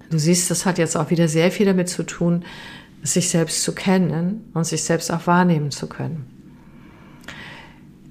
Du 0.09 0.17
siehst, 0.17 0.49
das 0.49 0.65
hat 0.65 0.77
jetzt 0.77 0.95
auch 0.95 1.09
wieder 1.09 1.27
sehr 1.27 1.51
viel 1.51 1.65
damit 1.65 1.89
zu 1.89 2.03
tun, 2.03 2.43
sich 3.03 3.29
selbst 3.29 3.63
zu 3.63 3.73
kennen 3.73 4.49
und 4.53 4.65
sich 4.65 4.83
selbst 4.83 5.11
auch 5.11 5.27
wahrnehmen 5.27 5.71
zu 5.71 5.87
können. 5.87 6.25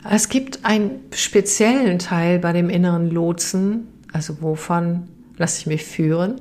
Es 0.08 0.28
gibt 0.28 0.64
einen 0.64 1.00
speziellen 1.12 1.98
Teil 1.98 2.38
bei 2.38 2.52
dem 2.52 2.70
inneren 2.70 3.10
Lotsen, 3.10 3.88
also 4.12 4.40
wovon 4.40 5.08
lasse 5.36 5.60
ich 5.60 5.66
mich 5.66 5.84
führen? 5.84 6.40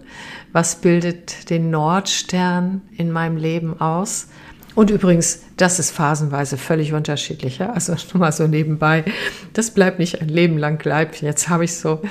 Was 0.51 0.77
bildet 0.77 1.49
den 1.49 1.69
Nordstern 1.69 2.81
in 2.95 3.11
meinem 3.11 3.37
Leben 3.37 3.79
aus? 3.79 4.27
Und 4.75 4.89
übrigens, 4.89 5.41
das 5.55 5.79
ist 5.79 5.91
phasenweise 5.91 6.57
völlig 6.57 6.93
unterschiedlich. 6.93 7.59
Ja? 7.59 7.71
Also 7.71 7.95
nur 8.13 8.19
mal 8.19 8.31
so 8.31 8.45
nebenbei. 8.45 9.05
Das 9.53 9.71
bleibt 9.71 9.99
nicht 9.99 10.21
ein 10.21 10.27
Leben 10.27 10.57
lang 10.57 10.77
gleich, 10.77 11.21
jetzt 11.21 11.49
habe 11.49 11.63
ich 11.63 11.75
so, 11.75 12.01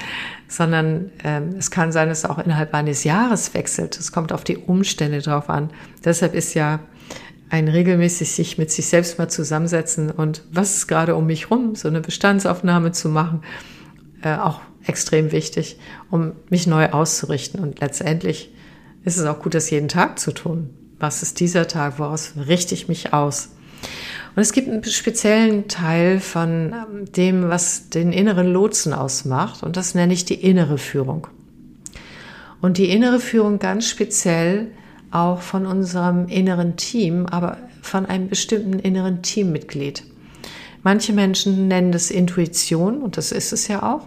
sondern 0.49 1.11
ähm, 1.23 1.51
es 1.59 1.71
kann 1.71 1.93
sein, 1.93 2.09
dass 2.09 2.21
es 2.21 2.25
auch 2.25 2.39
innerhalb 2.39 2.73
eines 2.75 3.05
Jahres 3.05 3.55
wechselt. 3.55 3.99
Es 3.99 4.13
kommt 4.13 4.33
auf 4.33 4.45
die 4.45 4.57
Umstände 4.57 5.21
drauf 5.21 5.51
an. 5.51 5.71
Deshalb 6.05 6.35
ist 6.35 6.55
ja 6.55 6.81
ein 7.51 7.69
regelmäßig 7.69 8.33
sich 8.33 8.59
mit 8.59 8.71
sich 8.71 8.87
selbst 8.87 9.19
mal 9.19 9.29
zusammensetzen 9.29 10.11
und 10.11 10.43
was 10.51 10.77
ist 10.79 10.87
gerade 10.89 11.15
um 11.15 11.27
mich 11.27 11.51
rum, 11.51 11.75
so 11.75 11.89
eine 11.89 12.01
Bestandsaufnahme 12.01 12.93
zu 12.93 13.09
machen, 13.11 13.43
äh, 14.25 14.37
auch 14.37 14.61
extrem 14.87 15.33
wichtig, 15.33 15.79
um 16.11 16.33
mich 16.51 16.67
neu 16.67 16.91
auszurichten. 16.91 17.61
Und 17.61 17.81
letztendlich 17.81 18.53
ist 19.05 19.17
es 19.17 19.27
auch 19.27 19.41
gut, 19.41 19.55
das 19.55 19.71
jeden 19.71 19.89
Tag 19.89 20.19
zu 20.19 20.33
tun. 20.33 20.71
Was 20.99 21.23
ist 21.23 21.41
dieser 21.41 21.69
Tag? 21.69 21.99
Woraus 21.99 22.35
richte 22.49 22.75
ich 22.75 22.89
mich 22.89 23.13
aus? 23.13 23.51
Und 24.35 24.43
es 24.43 24.53
gibt 24.53 24.69
einen 24.69 24.83
speziellen 24.85 25.69
Teil 25.69 26.19
von 26.19 26.73
ähm, 26.73 27.13
dem, 27.13 27.49
was 27.49 27.91
den 27.91 28.13
inneren 28.13 28.53
Lotsen 28.53 28.93
ausmacht. 28.93 29.63
Und 29.63 29.77
das 29.77 29.95
nenne 29.95 30.13
ich 30.13 30.25
die 30.25 30.35
innere 30.35 30.79
Führung. 30.79 31.29
Und 32.61 32.79
die 32.79 32.91
innere 32.91 33.21
Führung 33.21 33.59
ganz 33.59 33.89
speziell 33.89 34.69
auch 35.11 35.43
von 35.43 35.67
unserem 35.67 36.27
inneren 36.27 36.77
Team, 36.77 37.27
aber 37.27 37.59
von 37.83 38.07
einem 38.07 38.29
bestimmten 38.29 38.79
inneren 38.79 39.23
Teammitglied. 39.23 40.03
Manche 40.83 41.13
Menschen 41.13 41.69
nennen 41.69 41.93
das 41.93 42.11
Intuition 42.11 43.03
und 43.03 43.17
das 43.17 43.31
ist 43.31 43.53
es 43.53 43.69
ja 43.69 43.83
auch. 43.83 44.07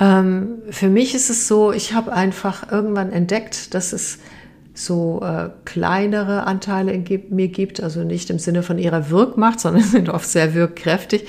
Ähm, 0.00 0.62
für 0.70 0.88
mich 0.88 1.14
ist 1.14 1.28
es 1.30 1.48
so, 1.48 1.72
ich 1.72 1.94
habe 1.94 2.12
einfach 2.12 2.70
irgendwann 2.70 3.10
entdeckt, 3.12 3.74
dass 3.74 3.92
es 3.92 4.18
so 4.74 5.20
äh, 5.22 5.50
kleinere 5.64 6.46
Anteile 6.46 6.92
in 6.92 7.04
mir 7.30 7.48
gibt, 7.48 7.82
also 7.82 8.04
nicht 8.04 8.30
im 8.30 8.38
Sinne 8.38 8.62
von 8.62 8.78
ihrer 8.78 9.10
Wirkmacht, 9.10 9.58
sondern 9.60 9.82
sind 9.82 10.08
oft 10.08 10.28
sehr 10.28 10.54
wirkkräftig, 10.54 11.26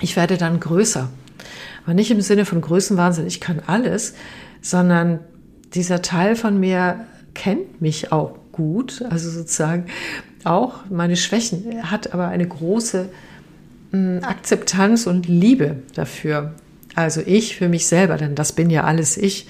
Ich 0.00 0.16
werde 0.16 0.36
dann 0.36 0.58
größer. 0.58 1.08
Aber 1.84 1.94
nicht 1.94 2.10
im 2.10 2.20
Sinne 2.20 2.44
von 2.44 2.60
Größenwahnsinn, 2.60 3.26
ich 3.26 3.40
kann 3.40 3.60
alles, 3.66 4.14
sondern 4.60 5.20
dieser 5.74 6.02
Teil 6.02 6.34
von 6.34 6.58
mir 6.58 7.06
kennt 7.34 7.80
mich 7.80 8.10
auch 8.10 8.36
gut, 8.52 9.02
also 9.10 9.30
sozusagen 9.30 9.86
auch 10.44 10.80
meine 10.90 11.16
Schwächen, 11.16 11.90
hat 11.90 12.12
aber 12.12 12.28
eine 12.28 12.46
große 12.46 13.08
hm, 13.92 14.20
Akzeptanz 14.22 15.06
und 15.06 15.28
Liebe 15.28 15.82
dafür. 15.94 16.54
Also 16.94 17.22
ich 17.24 17.57
für 17.57 17.68
mich 17.68 17.87
selber, 17.87 18.16
denn 18.16 18.35
das 18.35 18.52
bin 18.52 18.70
ja 18.70 18.85
alles 18.85 19.16
ich. 19.16 19.48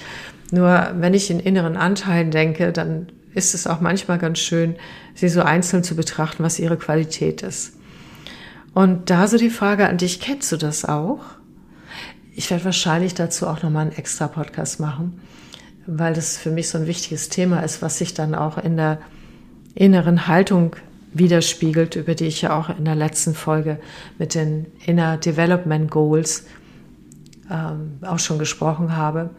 Nur 0.50 0.92
wenn 0.96 1.14
ich 1.14 1.30
in 1.30 1.40
inneren 1.40 1.76
Anteilen 1.76 2.30
denke, 2.30 2.72
dann 2.72 3.08
ist 3.34 3.54
es 3.54 3.66
auch 3.66 3.80
manchmal 3.80 4.18
ganz 4.18 4.38
schön, 4.38 4.76
sie 5.14 5.28
so 5.28 5.42
einzeln 5.42 5.82
zu 5.82 5.96
betrachten, 5.96 6.42
was 6.42 6.58
ihre 6.58 6.76
Qualität 6.76 7.42
ist. 7.42 7.76
Und 8.72 9.10
da 9.10 9.28
so 9.28 9.36
die 9.36 9.50
Frage 9.50 9.88
an 9.88 9.98
dich, 9.98 10.20
kennst 10.20 10.50
du 10.52 10.56
das 10.56 10.84
auch? 10.84 11.20
Ich 12.34 12.50
werde 12.50 12.64
wahrscheinlich 12.64 13.14
dazu 13.14 13.46
auch 13.46 13.62
nochmal 13.62 13.82
einen 13.82 13.96
extra 13.96 14.26
Podcast 14.26 14.80
machen, 14.80 15.20
weil 15.86 16.14
das 16.14 16.36
für 16.36 16.50
mich 16.50 16.68
so 16.68 16.78
ein 16.78 16.86
wichtiges 16.86 17.28
Thema 17.28 17.60
ist, 17.60 17.82
was 17.82 17.98
sich 17.98 18.14
dann 18.14 18.34
auch 18.34 18.58
in 18.58 18.76
der 18.76 18.98
inneren 19.74 20.26
Haltung 20.26 20.74
widerspiegelt, 21.12 21.94
über 21.94 22.16
die 22.16 22.26
ich 22.26 22.42
ja 22.42 22.58
auch 22.58 22.76
in 22.76 22.84
der 22.84 22.96
letzten 22.96 23.34
Folge 23.34 23.78
mit 24.18 24.34
den 24.34 24.66
Inner 24.84 25.16
Development 25.16 25.88
Goals 25.90 26.44
ähm, 27.50 27.98
auch 28.02 28.18
schon 28.18 28.38
gesprochen 28.38 28.96
habe. 28.96 29.30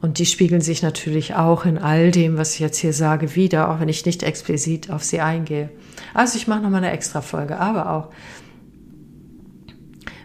Und 0.00 0.18
die 0.18 0.26
spiegeln 0.26 0.60
sich 0.60 0.82
natürlich 0.82 1.34
auch 1.34 1.64
in 1.64 1.76
all 1.76 2.12
dem, 2.12 2.36
was 2.36 2.54
ich 2.54 2.60
jetzt 2.60 2.78
hier 2.78 2.92
sage, 2.92 3.34
wieder, 3.34 3.70
auch 3.70 3.80
wenn 3.80 3.88
ich 3.88 4.06
nicht 4.06 4.22
explizit 4.22 4.90
auf 4.90 5.02
sie 5.02 5.20
eingehe. 5.20 5.70
Also 6.14 6.36
ich 6.36 6.46
mache 6.46 6.60
nochmal 6.60 6.84
eine 6.84 6.92
extra 6.92 7.20
Folge, 7.20 7.58
aber 7.58 7.90
auch, 7.90 8.10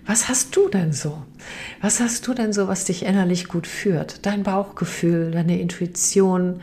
was 0.06 0.28
hast 0.30 0.56
du 0.56 0.69
denn 0.69 0.91
so? 0.91 1.24
Was 1.82 2.00
hast 2.02 2.28
du 2.28 2.34
denn 2.34 2.54
so, 2.54 2.67
was 2.67 2.86
dich 2.86 3.06
innerlich 3.06 3.48
gut 3.48 3.65
führt? 3.65 4.26
Dein 4.26 4.43
Bauchgefühl, 4.43 5.32
deine 5.32 5.60
Intuition, 5.60 6.62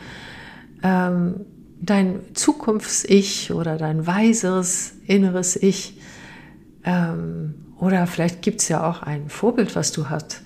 ähm, 0.82 1.46
dein 1.80 2.20
Zukunfts-Ich 2.34 3.52
oder 3.52 3.76
dein 3.76 4.06
weiseres 4.06 4.92
inneres 5.06 5.56
Ich. 5.56 5.98
Ähm, 6.84 7.54
oder 7.78 8.06
vielleicht 8.06 8.42
gibt 8.42 8.60
es 8.60 8.68
ja 8.68 8.88
auch 8.88 9.02
ein 9.02 9.30
Vorbild, 9.30 9.74
was 9.74 9.90
du 9.92 10.10
hast, 10.10 10.42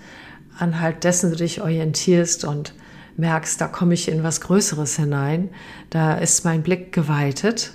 anhalt 0.58 1.04
dessen 1.04 1.30
du 1.30 1.36
dich 1.36 1.60
orientierst 1.60 2.44
und 2.44 2.74
merkst, 3.16 3.60
da 3.60 3.68
komme 3.68 3.94
ich 3.94 4.08
in 4.08 4.22
was 4.22 4.40
Größeres 4.40 4.96
hinein, 4.96 5.50
da 5.90 6.14
ist 6.14 6.44
mein 6.44 6.62
Blick 6.62 6.92
geweitet, 6.92 7.72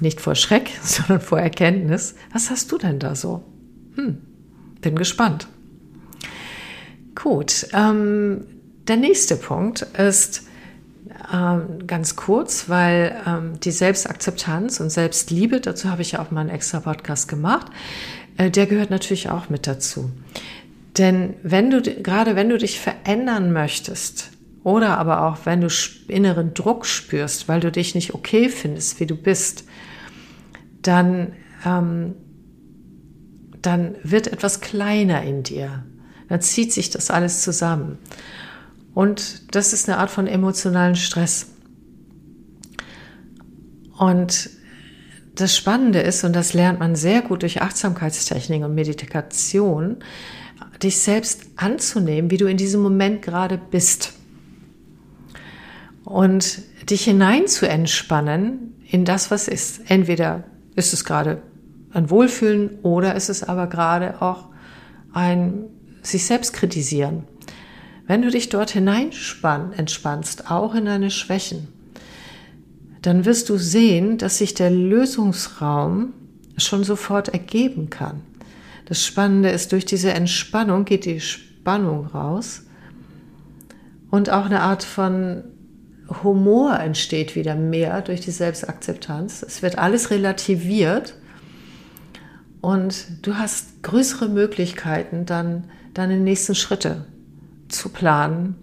nicht 0.00 0.20
vor 0.20 0.34
Schreck, 0.34 0.70
sondern 0.82 1.20
vor 1.20 1.38
Erkenntnis. 1.38 2.14
Was 2.32 2.50
hast 2.50 2.72
du 2.72 2.78
denn 2.78 2.98
da 2.98 3.14
so? 3.14 3.44
Hm, 3.96 4.18
bin 4.80 4.96
gespannt. 4.96 5.46
Gut, 7.14 7.66
ähm, 7.72 8.46
der 8.88 8.96
nächste 8.96 9.36
Punkt 9.36 9.82
ist, 9.82 10.44
ähm, 11.32 11.86
ganz 11.86 12.16
kurz, 12.16 12.68
weil 12.68 13.14
ähm, 13.26 13.60
die 13.60 13.70
Selbstakzeptanz 13.70 14.80
und 14.80 14.90
Selbstliebe, 14.90 15.60
dazu 15.60 15.90
habe 15.90 16.02
ich 16.02 16.12
ja 16.12 16.22
auch 16.22 16.30
mal 16.30 16.40
einen 16.40 16.50
extra 16.50 16.80
Podcast 16.80 17.28
gemacht, 17.28 17.66
äh, 18.36 18.50
der 18.50 18.66
gehört 18.66 18.90
natürlich 18.90 19.28
auch 19.28 19.48
mit 19.48 19.66
dazu. 19.66 20.10
Denn 20.98 21.34
wenn 21.42 21.70
du, 21.70 21.80
gerade 21.80 22.36
wenn 22.36 22.48
du 22.48 22.58
dich 22.58 22.80
verändern 22.80 23.52
möchtest, 23.52 24.30
oder 24.62 24.98
aber 24.98 25.22
auch 25.22 25.46
wenn 25.46 25.60
du 25.60 25.68
inneren 26.08 26.52
Druck 26.52 26.84
spürst, 26.84 27.48
weil 27.48 27.60
du 27.60 27.72
dich 27.72 27.94
nicht 27.94 28.14
okay 28.14 28.48
findest, 28.48 29.00
wie 29.00 29.06
du 29.06 29.16
bist, 29.16 29.64
dann, 30.82 31.32
ähm, 31.64 32.14
dann 33.62 33.96
wird 34.02 34.26
etwas 34.26 34.60
kleiner 34.60 35.22
in 35.22 35.42
dir. 35.42 35.84
Dann 36.28 36.40
zieht 36.40 36.72
sich 36.72 36.90
das 36.90 37.10
alles 37.10 37.42
zusammen. 37.42 37.98
Und 38.94 39.54
das 39.54 39.72
ist 39.72 39.88
eine 39.88 39.98
Art 39.98 40.10
von 40.10 40.26
emotionalen 40.26 40.96
Stress. 40.96 41.46
Und 43.98 44.50
das 45.34 45.56
Spannende 45.56 46.00
ist, 46.00 46.24
und 46.24 46.34
das 46.34 46.54
lernt 46.54 46.80
man 46.80 46.96
sehr 46.96 47.22
gut 47.22 47.42
durch 47.42 47.62
Achtsamkeitstechnik 47.62 48.62
und 48.62 48.74
Meditation, 48.74 49.98
dich 50.82 50.98
selbst 50.98 51.42
anzunehmen, 51.56 52.30
wie 52.30 52.36
du 52.36 52.46
in 52.46 52.56
diesem 52.56 52.82
Moment 52.82 53.22
gerade 53.22 53.58
bist. 53.58 54.12
Und 56.04 56.62
dich 56.88 57.04
hinein 57.04 57.46
zu 57.46 57.68
entspannen 57.68 58.74
in 58.88 59.04
das, 59.04 59.30
was 59.30 59.48
ist. 59.48 59.82
Entweder 59.88 60.44
ist 60.74 60.92
es 60.92 61.04
gerade 61.04 61.42
ein 61.92 62.10
Wohlfühlen 62.10 62.78
oder 62.82 63.14
ist 63.14 63.28
es 63.28 63.42
aber 63.42 63.66
gerade 63.66 64.20
auch 64.22 64.48
ein 65.12 65.64
sich 66.02 66.24
selbst 66.24 66.52
kritisieren. 66.52 67.24
Wenn 68.06 68.22
du 68.22 68.30
dich 68.30 68.48
dort 68.48 68.70
hineinspann, 68.70 69.72
entspannst, 69.72 70.50
auch 70.50 70.74
in 70.74 70.86
deine 70.86 71.10
Schwächen, 71.10 71.68
dann 73.02 73.24
wirst 73.24 73.48
du 73.48 73.56
sehen, 73.56 74.18
dass 74.18 74.38
sich 74.38 74.54
der 74.54 74.70
Lösungsraum 74.70 76.12
schon 76.56 76.84
sofort 76.84 77.28
ergeben 77.28 77.88
kann. 77.90 78.22
Das 78.90 79.06
Spannende 79.06 79.50
ist, 79.50 79.70
durch 79.70 79.84
diese 79.84 80.12
Entspannung 80.12 80.84
geht 80.84 81.04
die 81.04 81.20
Spannung 81.20 82.06
raus 82.06 82.64
und 84.10 84.30
auch 84.30 84.46
eine 84.46 84.62
Art 84.62 84.82
von 84.82 85.44
Humor 86.24 86.76
entsteht 86.80 87.36
wieder 87.36 87.54
mehr 87.54 88.02
durch 88.02 88.20
die 88.20 88.32
Selbstakzeptanz. 88.32 89.44
Es 89.44 89.62
wird 89.62 89.78
alles 89.78 90.10
relativiert 90.10 91.14
und 92.60 93.06
du 93.22 93.36
hast 93.36 93.80
größere 93.84 94.28
Möglichkeiten, 94.28 95.24
dann 95.24 95.70
deine 95.94 96.16
nächsten 96.16 96.56
Schritte 96.56 97.06
zu 97.68 97.90
planen 97.90 98.56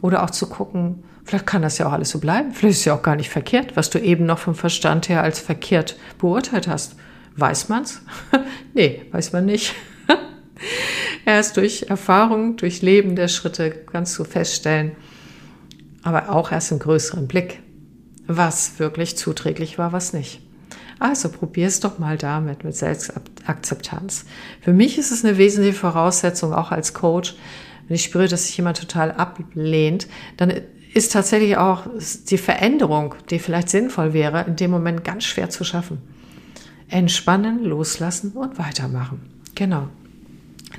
oder 0.00 0.22
auch 0.24 0.30
zu 0.30 0.48
gucken, 0.48 1.04
vielleicht 1.24 1.46
kann 1.46 1.60
das 1.60 1.76
ja 1.76 1.88
auch 1.88 1.92
alles 1.92 2.08
so 2.08 2.20
bleiben, 2.20 2.52
vielleicht 2.52 2.72
ist 2.72 2.78
es 2.78 2.84
ja 2.86 2.94
auch 2.94 3.02
gar 3.02 3.16
nicht 3.16 3.28
verkehrt, 3.28 3.76
was 3.76 3.90
du 3.90 3.98
eben 3.98 4.24
noch 4.24 4.38
vom 4.38 4.54
Verstand 4.54 5.10
her 5.10 5.22
als 5.22 5.40
verkehrt 5.40 5.98
beurteilt 6.16 6.68
hast. 6.68 6.96
Weiß 7.38 7.68
man's? 7.68 8.02
nee, 8.74 9.02
weiß 9.12 9.32
man 9.32 9.46
nicht. 9.46 9.72
Erst 11.24 11.56
durch 11.56 11.84
Erfahrung, 11.88 12.56
durch 12.56 12.82
Leben 12.82 13.14
der 13.14 13.28
Schritte 13.28 13.70
kannst 13.70 14.18
du 14.18 14.24
feststellen, 14.24 14.96
aber 16.02 16.30
auch 16.30 16.50
erst 16.50 16.72
im 16.72 16.78
größeren 16.80 17.28
Blick, 17.28 17.60
was 18.26 18.80
wirklich 18.80 19.16
zuträglich 19.16 19.78
war, 19.78 19.92
was 19.92 20.12
nicht. 20.12 20.40
Also 20.98 21.28
probier 21.28 21.68
es 21.68 21.78
doch 21.78 21.98
mal 22.00 22.16
damit 22.16 22.64
mit 22.64 22.74
Selbstakzeptanz. 22.74 24.24
Für 24.60 24.72
mich 24.72 24.98
ist 24.98 25.12
es 25.12 25.24
eine 25.24 25.38
wesentliche 25.38 25.78
Voraussetzung, 25.78 26.52
auch 26.52 26.72
als 26.72 26.92
Coach, 26.92 27.36
wenn 27.86 27.94
ich 27.94 28.02
spüre, 28.04 28.26
dass 28.26 28.46
sich 28.46 28.56
jemand 28.56 28.80
total 28.80 29.12
ablehnt, 29.12 30.08
dann 30.38 30.52
ist 30.92 31.12
tatsächlich 31.12 31.56
auch 31.56 31.86
die 32.28 32.38
Veränderung, 32.38 33.14
die 33.30 33.38
vielleicht 33.38 33.68
sinnvoll 33.68 34.12
wäre, 34.12 34.44
in 34.48 34.56
dem 34.56 34.72
Moment 34.72 35.04
ganz 35.04 35.24
schwer 35.24 35.50
zu 35.50 35.62
schaffen. 35.62 36.02
Entspannen, 36.88 37.64
loslassen 37.64 38.32
und 38.32 38.58
weitermachen. 38.58 39.20
Genau. 39.54 39.88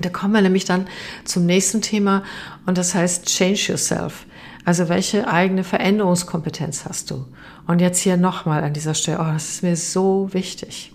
Da 0.02 0.10
kommen 0.10 0.34
wir 0.34 0.42
nämlich 0.42 0.66
dann 0.66 0.88
zum 1.26 1.46
nächsten 1.46 1.82
Thema 1.82 2.24
und 2.66 2.78
das 2.78 2.96
heißt 2.96 3.26
Change 3.26 3.72
Yourself. 3.72 4.26
Also 4.66 4.88
welche 4.88 5.28
eigene 5.28 5.64
Veränderungskompetenz 5.64 6.86
hast 6.86 7.12
du? 7.12 7.26
Und 7.68 7.82
jetzt 7.82 8.00
hier 8.00 8.18
nochmal 8.18 8.64
an 8.64 8.74
dieser 8.74 8.94
Stelle, 8.94 9.20
oh, 9.20 9.32
das 9.34 9.50
ist 9.50 9.64
mir 9.64 9.76
so 9.76 10.30
wichtig. 10.32 10.94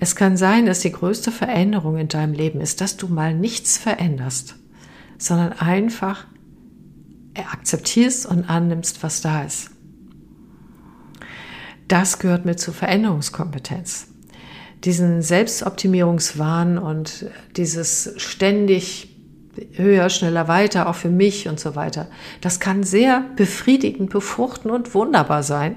Es 0.00 0.16
kann 0.16 0.36
sein, 0.36 0.66
dass 0.66 0.80
die 0.80 0.92
größte 0.92 1.30
Veränderung 1.30 1.96
in 1.96 2.08
deinem 2.08 2.34
Leben 2.34 2.60
ist, 2.60 2.80
dass 2.80 2.96
du 2.96 3.08
mal 3.08 3.34
nichts 3.34 3.78
veränderst, 3.78 4.56
sondern 5.18 5.52
einfach 5.52 6.26
akzeptierst 7.52 8.26
und 8.26 8.48
annimmst, 8.48 9.02
was 9.02 9.20
da 9.20 9.44
ist. 9.44 9.70
Das 11.88 12.18
gehört 12.18 12.44
mit 12.44 12.60
zur 12.60 12.74
Veränderungskompetenz. 12.74 14.08
Diesen 14.84 15.22
Selbstoptimierungswahn 15.22 16.78
und 16.78 17.26
dieses 17.56 18.14
ständig 18.16 19.14
höher, 19.72 20.10
schneller, 20.10 20.48
weiter, 20.48 20.88
auch 20.88 20.94
für 20.94 21.10
mich 21.10 21.48
und 21.48 21.60
so 21.60 21.76
weiter. 21.76 22.08
Das 22.40 22.60
kann 22.60 22.82
sehr 22.82 23.24
befriedigend, 23.36 24.10
befruchten 24.10 24.70
und 24.70 24.94
wunderbar 24.94 25.42
sein. 25.42 25.76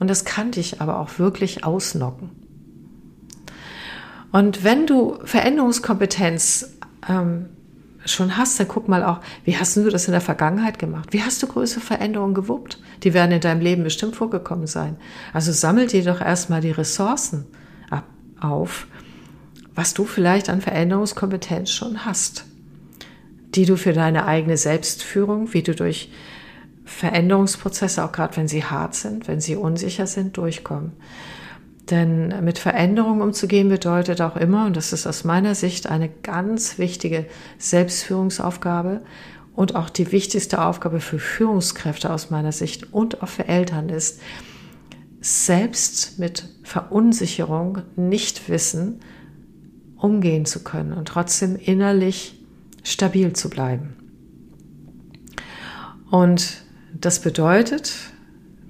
Und 0.00 0.08
das 0.08 0.24
kann 0.24 0.50
dich 0.50 0.80
aber 0.80 0.98
auch 0.98 1.18
wirklich 1.18 1.64
ausnocken. 1.64 2.30
Und 4.32 4.64
wenn 4.64 4.86
du 4.86 5.18
Veränderungskompetenz 5.24 6.74
ähm, 7.08 7.46
schon 8.04 8.36
hast, 8.36 8.58
dann 8.58 8.68
guck 8.68 8.88
mal 8.88 9.04
auch, 9.04 9.20
wie 9.44 9.56
hast 9.56 9.76
du 9.76 9.88
das 9.88 10.06
in 10.06 10.12
der 10.12 10.20
Vergangenheit 10.20 10.78
gemacht? 10.78 11.12
Wie 11.12 11.22
hast 11.22 11.42
du 11.42 11.46
größere 11.46 11.80
Veränderungen 11.80 12.34
gewuppt? 12.34 12.80
Die 13.04 13.14
werden 13.14 13.32
in 13.32 13.40
deinem 13.40 13.60
Leben 13.60 13.84
bestimmt 13.84 14.16
vorgekommen 14.16 14.66
sein. 14.66 14.96
Also 15.32 15.52
sammel 15.52 15.86
dir 15.86 16.04
doch 16.04 16.20
erstmal 16.20 16.60
die 16.60 16.72
Ressourcen 16.72 17.46
auf, 18.40 18.86
was 19.74 19.94
du 19.94 20.04
vielleicht 20.04 20.48
an 20.48 20.60
Veränderungskompetenz 20.60 21.70
schon 21.70 22.04
hast 22.04 22.44
die 23.54 23.66
du 23.66 23.76
für 23.76 23.92
deine 23.92 24.26
eigene 24.26 24.56
Selbstführung, 24.56 25.52
wie 25.52 25.62
du 25.62 25.74
durch 25.74 26.10
Veränderungsprozesse, 26.84 28.04
auch 28.04 28.12
gerade 28.12 28.36
wenn 28.36 28.48
sie 28.48 28.64
hart 28.64 28.94
sind, 28.94 29.28
wenn 29.28 29.40
sie 29.40 29.56
unsicher 29.56 30.06
sind, 30.06 30.36
durchkommen. 30.36 30.92
Denn 31.90 32.44
mit 32.44 32.58
Veränderung 32.58 33.20
umzugehen 33.20 33.68
bedeutet 33.68 34.20
auch 34.20 34.36
immer, 34.36 34.66
und 34.66 34.76
das 34.76 34.92
ist 34.92 35.06
aus 35.06 35.24
meiner 35.24 35.54
Sicht 35.54 35.86
eine 35.86 36.08
ganz 36.08 36.78
wichtige 36.78 37.26
Selbstführungsaufgabe 37.58 39.02
und 39.54 39.76
auch 39.76 39.90
die 39.90 40.10
wichtigste 40.10 40.62
Aufgabe 40.62 41.00
für 41.00 41.18
Führungskräfte 41.18 42.10
aus 42.10 42.30
meiner 42.30 42.52
Sicht 42.52 42.92
und 42.92 43.22
auch 43.22 43.28
für 43.28 43.46
Eltern 43.46 43.88
ist, 43.88 44.20
selbst 45.24 46.18
mit 46.18 46.50
Verunsicherung, 46.64 47.78
nicht 47.96 48.50
wissen, 48.50 49.00
umgehen 49.96 50.44
zu 50.44 50.62
können 50.62 50.92
und 50.92 51.08
trotzdem 51.08 51.56
innerlich 51.56 52.38
stabil 52.82 53.32
zu 53.32 53.48
bleiben. 53.48 53.96
Und 56.10 56.62
das 56.92 57.22
bedeutet, 57.22 57.94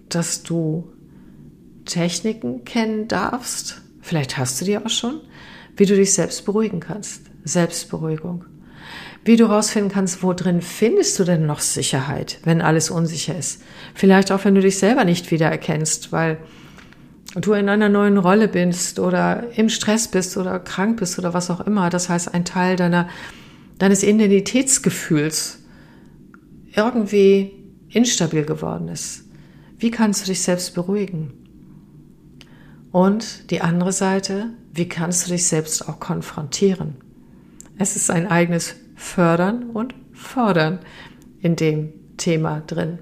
dass 0.08 0.44
du 0.44 0.92
Techniken 1.86 2.64
kennen 2.64 3.08
darfst, 3.08 3.82
vielleicht 4.00 4.38
hast 4.38 4.60
du 4.60 4.64
die 4.64 4.78
auch 4.78 4.88
schon, 4.88 5.22
wie 5.76 5.86
du 5.86 5.96
dich 5.96 6.14
selbst 6.14 6.44
beruhigen 6.44 6.78
kannst. 6.78 7.22
Selbstberuhigung. 7.42 8.44
Wie 9.24 9.36
du 9.36 9.48
herausfinden 9.48 9.90
kannst, 9.90 10.22
wo 10.22 10.32
drin 10.32 10.60
findest 10.60 11.18
du 11.18 11.24
denn 11.24 11.46
noch 11.46 11.60
Sicherheit, 11.60 12.38
wenn 12.44 12.60
alles 12.60 12.90
unsicher 12.90 13.36
ist. 13.36 13.62
Vielleicht 13.94 14.30
auch, 14.30 14.44
wenn 14.44 14.54
du 14.54 14.60
dich 14.60 14.78
selber 14.78 15.04
nicht 15.04 15.30
wiedererkennst, 15.30 16.12
weil 16.12 16.38
du 17.34 17.54
in 17.54 17.68
einer 17.68 17.88
neuen 17.88 18.18
Rolle 18.18 18.48
bist 18.48 18.98
oder 18.98 19.44
im 19.56 19.68
Stress 19.68 20.08
bist 20.08 20.36
oder 20.36 20.60
krank 20.60 20.98
bist 20.98 21.18
oder 21.18 21.32
was 21.32 21.50
auch 21.50 21.62
immer. 21.62 21.88
Das 21.90 22.08
heißt, 22.08 22.34
ein 22.34 22.44
Teil 22.44 22.76
deiner 22.76 23.08
deines 23.78 24.02
Identitätsgefühls 24.02 25.58
irgendwie 26.74 27.52
instabil 27.90 28.44
geworden 28.44 28.88
ist. 28.88 29.24
Wie 29.78 29.90
kannst 29.90 30.22
du 30.22 30.26
dich 30.26 30.42
selbst 30.42 30.74
beruhigen? 30.74 31.32
Und 32.92 33.50
die 33.50 33.60
andere 33.60 33.92
Seite, 33.92 34.50
wie 34.72 34.88
kannst 34.88 35.26
du 35.26 35.32
dich 35.32 35.46
selbst 35.46 35.88
auch 35.88 35.98
konfrontieren? 35.98 36.96
Es 37.76 37.96
ist 37.96 38.10
ein 38.10 38.28
eigenes 38.28 38.76
Fördern 38.94 39.70
und 39.70 39.94
Fordern 40.12 40.78
in 41.40 41.56
dem 41.56 41.92
Thema 42.16 42.60
drin. 42.60 42.98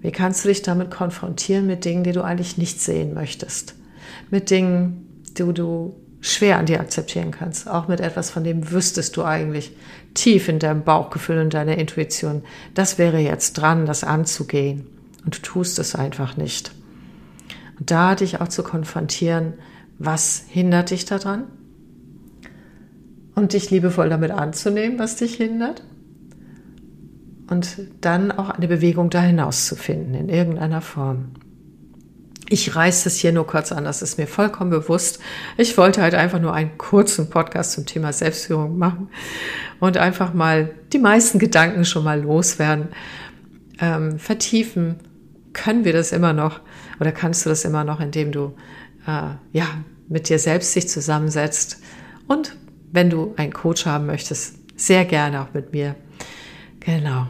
Wie 0.00 0.12
kannst 0.12 0.44
du 0.44 0.48
dich 0.48 0.62
damit 0.62 0.90
konfrontieren 0.90 1.66
mit 1.66 1.84
Dingen, 1.84 2.04
die 2.04 2.12
du 2.12 2.22
eigentlich 2.22 2.58
nicht 2.58 2.80
sehen 2.80 3.14
möchtest? 3.14 3.74
Mit 4.30 4.50
Dingen, 4.50 5.22
die 5.38 5.52
du 5.52 5.96
schwer 6.20 6.58
an 6.58 6.66
dir 6.66 6.80
akzeptieren 6.80 7.30
kannst. 7.30 7.68
Auch 7.68 7.86
mit 7.86 8.00
etwas, 8.00 8.30
von 8.30 8.44
dem 8.44 8.70
wüsstest 8.70 9.16
du 9.16 9.24
eigentlich 9.24 9.76
tief 10.14 10.48
in 10.48 10.58
deinem 10.58 10.82
Bauchgefühl 10.82 11.38
und 11.38 11.52
deiner 11.52 11.76
Intuition, 11.76 12.42
das 12.72 12.96
wäre 12.96 13.18
jetzt 13.18 13.54
dran, 13.54 13.84
das 13.84 14.04
anzugehen. 14.04 14.86
Und 15.24 15.36
du 15.36 15.42
tust 15.42 15.78
es 15.78 15.94
einfach 15.94 16.36
nicht. 16.36 16.72
Und 17.78 17.90
da 17.90 18.14
dich 18.14 18.40
auch 18.40 18.48
zu 18.48 18.62
konfrontieren, 18.62 19.54
was 19.98 20.44
hindert 20.48 20.90
dich 20.90 21.04
daran? 21.04 21.44
Und 23.34 23.52
dich 23.52 23.70
liebevoll 23.70 24.08
damit 24.08 24.30
anzunehmen, 24.30 24.98
was 24.98 25.16
dich 25.16 25.34
hindert. 25.34 25.82
Und 27.48 27.78
dann 28.00 28.32
auch 28.32 28.50
eine 28.50 28.68
Bewegung 28.68 29.10
da 29.10 29.20
hinaus 29.20 29.66
zu 29.66 29.76
finden, 29.76 30.14
in 30.14 30.28
irgendeiner 30.28 30.80
Form. 30.80 31.32
Ich 32.48 32.76
reiße 32.76 33.08
es 33.08 33.16
hier 33.16 33.32
nur 33.32 33.46
kurz 33.46 33.72
an, 33.72 33.84
das 33.84 34.02
ist 34.02 34.18
mir 34.18 34.26
vollkommen 34.26 34.70
bewusst. 34.70 35.18
Ich 35.56 35.76
wollte 35.78 36.02
halt 36.02 36.14
einfach 36.14 36.40
nur 36.40 36.52
einen 36.52 36.76
kurzen 36.76 37.30
Podcast 37.30 37.72
zum 37.72 37.86
Thema 37.86 38.12
Selbstführung 38.12 38.76
machen 38.76 39.08
und 39.80 39.96
einfach 39.96 40.34
mal 40.34 40.70
die 40.92 40.98
meisten 40.98 41.38
Gedanken 41.38 41.84
schon 41.84 42.04
mal 42.04 42.20
loswerden. 42.20 42.88
Ähm, 43.80 44.18
vertiefen 44.18 44.96
können 45.54 45.84
wir 45.84 45.94
das 45.94 46.12
immer 46.12 46.32
noch 46.34 46.60
oder 47.00 47.12
kannst 47.12 47.46
du 47.46 47.50
das 47.50 47.64
immer 47.64 47.84
noch, 47.84 48.00
indem 48.00 48.30
du 48.30 48.54
äh, 49.06 49.34
ja 49.52 49.66
mit 50.08 50.28
dir 50.28 50.38
selbst 50.38 50.74
dich 50.76 50.88
zusammensetzt 50.88 51.80
und 52.28 52.56
wenn 52.94 53.10
du 53.10 53.34
einen 53.36 53.52
Coach 53.52 53.86
haben 53.86 54.06
möchtest, 54.06 54.54
sehr 54.76 55.04
gerne 55.04 55.42
auch 55.42 55.52
mit 55.52 55.72
mir. 55.72 55.96
Genau. 56.78 57.26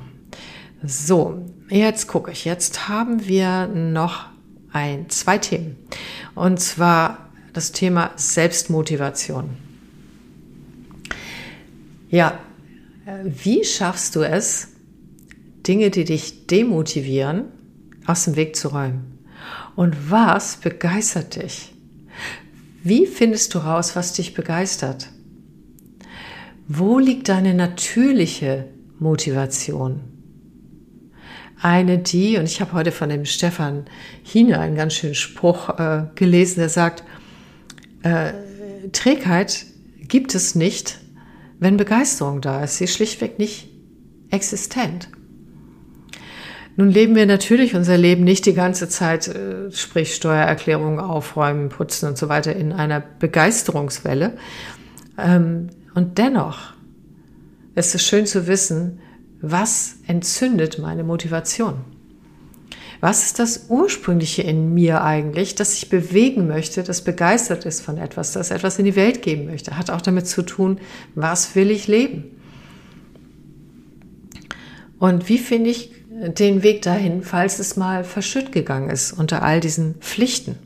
So, 0.84 1.42
jetzt 1.70 2.06
gucke 2.06 2.32
ich. 2.32 2.44
Jetzt 2.44 2.86
haben 2.88 3.26
wir 3.26 3.66
noch 3.66 4.26
ein, 4.72 5.08
zwei 5.08 5.38
Themen. 5.38 5.76
Und 6.34 6.60
zwar 6.60 7.30
das 7.54 7.72
Thema 7.72 8.10
Selbstmotivation. 8.16 9.56
Ja, 12.10 12.38
wie 13.24 13.64
schaffst 13.64 14.16
du 14.16 14.22
es, 14.22 14.68
Dinge, 15.66 15.90
die 15.90 16.04
dich 16.04 16.46
demotivieren, 16.46 17.46
aus 18.04 18.24
dem 18.24 18.36
Weg 18.36 18.54
zu 18.54 18.68
räumen? 18.68 19.18
Und 19.76 20.10
was 20.10 20.56
begeistert 20.56 21.36
dich? 21.42 21.74
Wie 22.82 23.06
findest 23.06 23.54
du 23.54 23.60
raus, 23.60 23.96
was 23.96 24.12
dich 24.12 24.34
begeistert? 24.34 25.08
Wo 26.66 26.98
liegt 26.98 27.28
deine 27.28 27.54
natürliche 27.54 28.66
Motivation? 28.98 30.14
eine, 31.64 31.96
die, 31.98 32.36
und 32.36 32.44
ich 32.44 32.60
habe 32.60 32.74
heute 32.74 32.92
von 32.92 33.08
dem 33.08 33.24
Stefan 33.24 33.86
Hine 34.22 34.60
einen 34.60 34.76
ganz 34.76 34.94
schönen 34.94 35.14
Spruch 35.14 35.70
äh, 35.78 36.04
gelesen, 36.14 36.60
der 36.60 36.68
sagt, 36.68 37.04
äh, 38.02 38.34
Trägheit 38.92 39.64
gibt 40.00 40.34
es 40.34 40.54
nicht, 40.54 40.98
wenn 41.58 41.78
Begeisterung 41.78 42.42
da 42.42 42.62
ist. 42.62 42.76
Sie 42.76 42.84
ist 42.84 42.94
schlichtweg 42.94 43.38
nicht 43.38 43.70
existent. 44.30 45.08
Nun 46.76 46.90
leben 46.90 47.14
wir 47.14 47.24
natürlich 47.24 47.74
unser 47.74 47.96
Leben 47.96 48.24
nicht 48.24 48.44
die 48.44 48.52
ganze 48.52 48.90
Zeit, 48.90 49.28
äh, 49.28 49.72
sprich 49.72 50.14
Steuererklärungen 50.14 51.00
aufräumen, 51.00 51.70
putzen 51.70 52.10
und 52.10 52.18
so 52.18 52.28
weiter, 52.28 52.54
in 52.54 52.72
einer 52.72 53.00
Begeisterungswelle. 53.00 54.36
Ähm, 55.16 55.70
und 55.94 56.18
dennoch 56.18 56.74
ist 57.74 57.94
es 57.94 58.04
schön 58.04 58.26
zu 58.26 58.46
wissen, 58.46 59.00
was 59.40 59.96
entzündet 60.06 60.78
meine 60.78 61.04
Motivation? 61.04 61.84
Was 63.00 63.26
ist 63.26 63.38
das 63.38 63.66
Ursprüngliche 63.68 64.42
in 64.42 64.72
mir 64.72 65.02
eigentlich, 65.02 65.54
das 65.54 65.74
ich 65.74 65.90
bewegen 65.90 66.46
möchte, 66.46 66.82
das 66.82 67.02
begeistert 67.02 67.66
ist 67.66 67.82
von 67.82 67.98
etwas, 67.98 68.32
das 68.32 68.50
etwas 68.50 68.78
in 68.78 68.86
die 68.86 68.96
Welt 68.96 69.20
geben 69.20 69.46
möchte? 69.46 69.76
Hat 69.76 69.90
auch 69.90 70.00
damit 70.00 70.26
zu 70.26 70.42
tun, 70.42 70.80
was 71.14 71.54
will 71.54 71.70
ich 71.70 71.86
leben? 71.86 72.24
Und 74.98 75.28
wie 75.28 75.36
finde 75.36 75.68
ich 75.68 75.92
den 76.08 76.62
Weg 76.62 76.80
dahin, 76.82 77.22
falls 77.22 77.58
es 77.58 77.76
mal 77.76 78.04
verschütt 78.04 78.52
gegangen 78.52 78.88
ist 78.88 79.12
unter 79.12 79.42
all 79.42 79.60
diesen 79.60 79.96
Pflichten? 79.96 80.56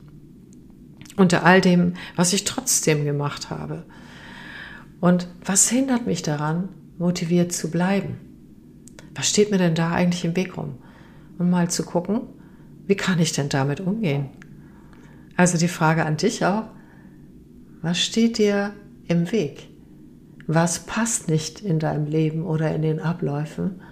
Unter 1.16 1.44
all 1.44 1.60
dem, 1.60 1.94
was 2.14 2.32
ich 2.32 2.44
trotzdem 2.44 3.04
gemacht 3.04 3.50
habe? 3.50 3.84
Und 5.00 5.28
was 5.44 5.68
hindert 5.68 6.06
mich 6.06 6.22
daran, 6.22 6.68
motiviert 6.98 7.52
zu 7.52 7.70
bleiben? 7.70 8.16
was 9.18 9.28
steht 9.28 9.50
mir 9.50 9.58
denn 9.58 9.74
da 9.74 9.90
eigentlich 9.90 10.24
im 10.24 10.36
Weg 10.36 10.56
rum? 10.56 10.74
Und 11.38 11.50
mal 11.50 11.68
zu 11.68 11.82
gucken, 11.82 12.20
wie 12.86 12.94
kann 12.94 13.18
ich 13.18 13.32
denn 13.32 13.48
damit 13.48 13.80
umgehen? 13.80 14.28
Also 15.36 15.58
die 15.58 15.66
Frage 15.66 16.06
an 16.06 16.16
dich 16.16 16.44
auch, 16.44 16.64
was 17.82 17.98
steht 17.98 18.38
dir 18.38 18.72
im 19.08 19.32
Weg? 19.32 19.68
Was 20.46 20.86
passt 20.86 21.28
nicht 21.28 21.60
in 21.60 21.80
deinem 21.80 22.06
Leben 22.06 22.44
oder 22.44 22.72
in 22.72 22.82
den 22.82 23.00
Abläufen? 23.00 23.82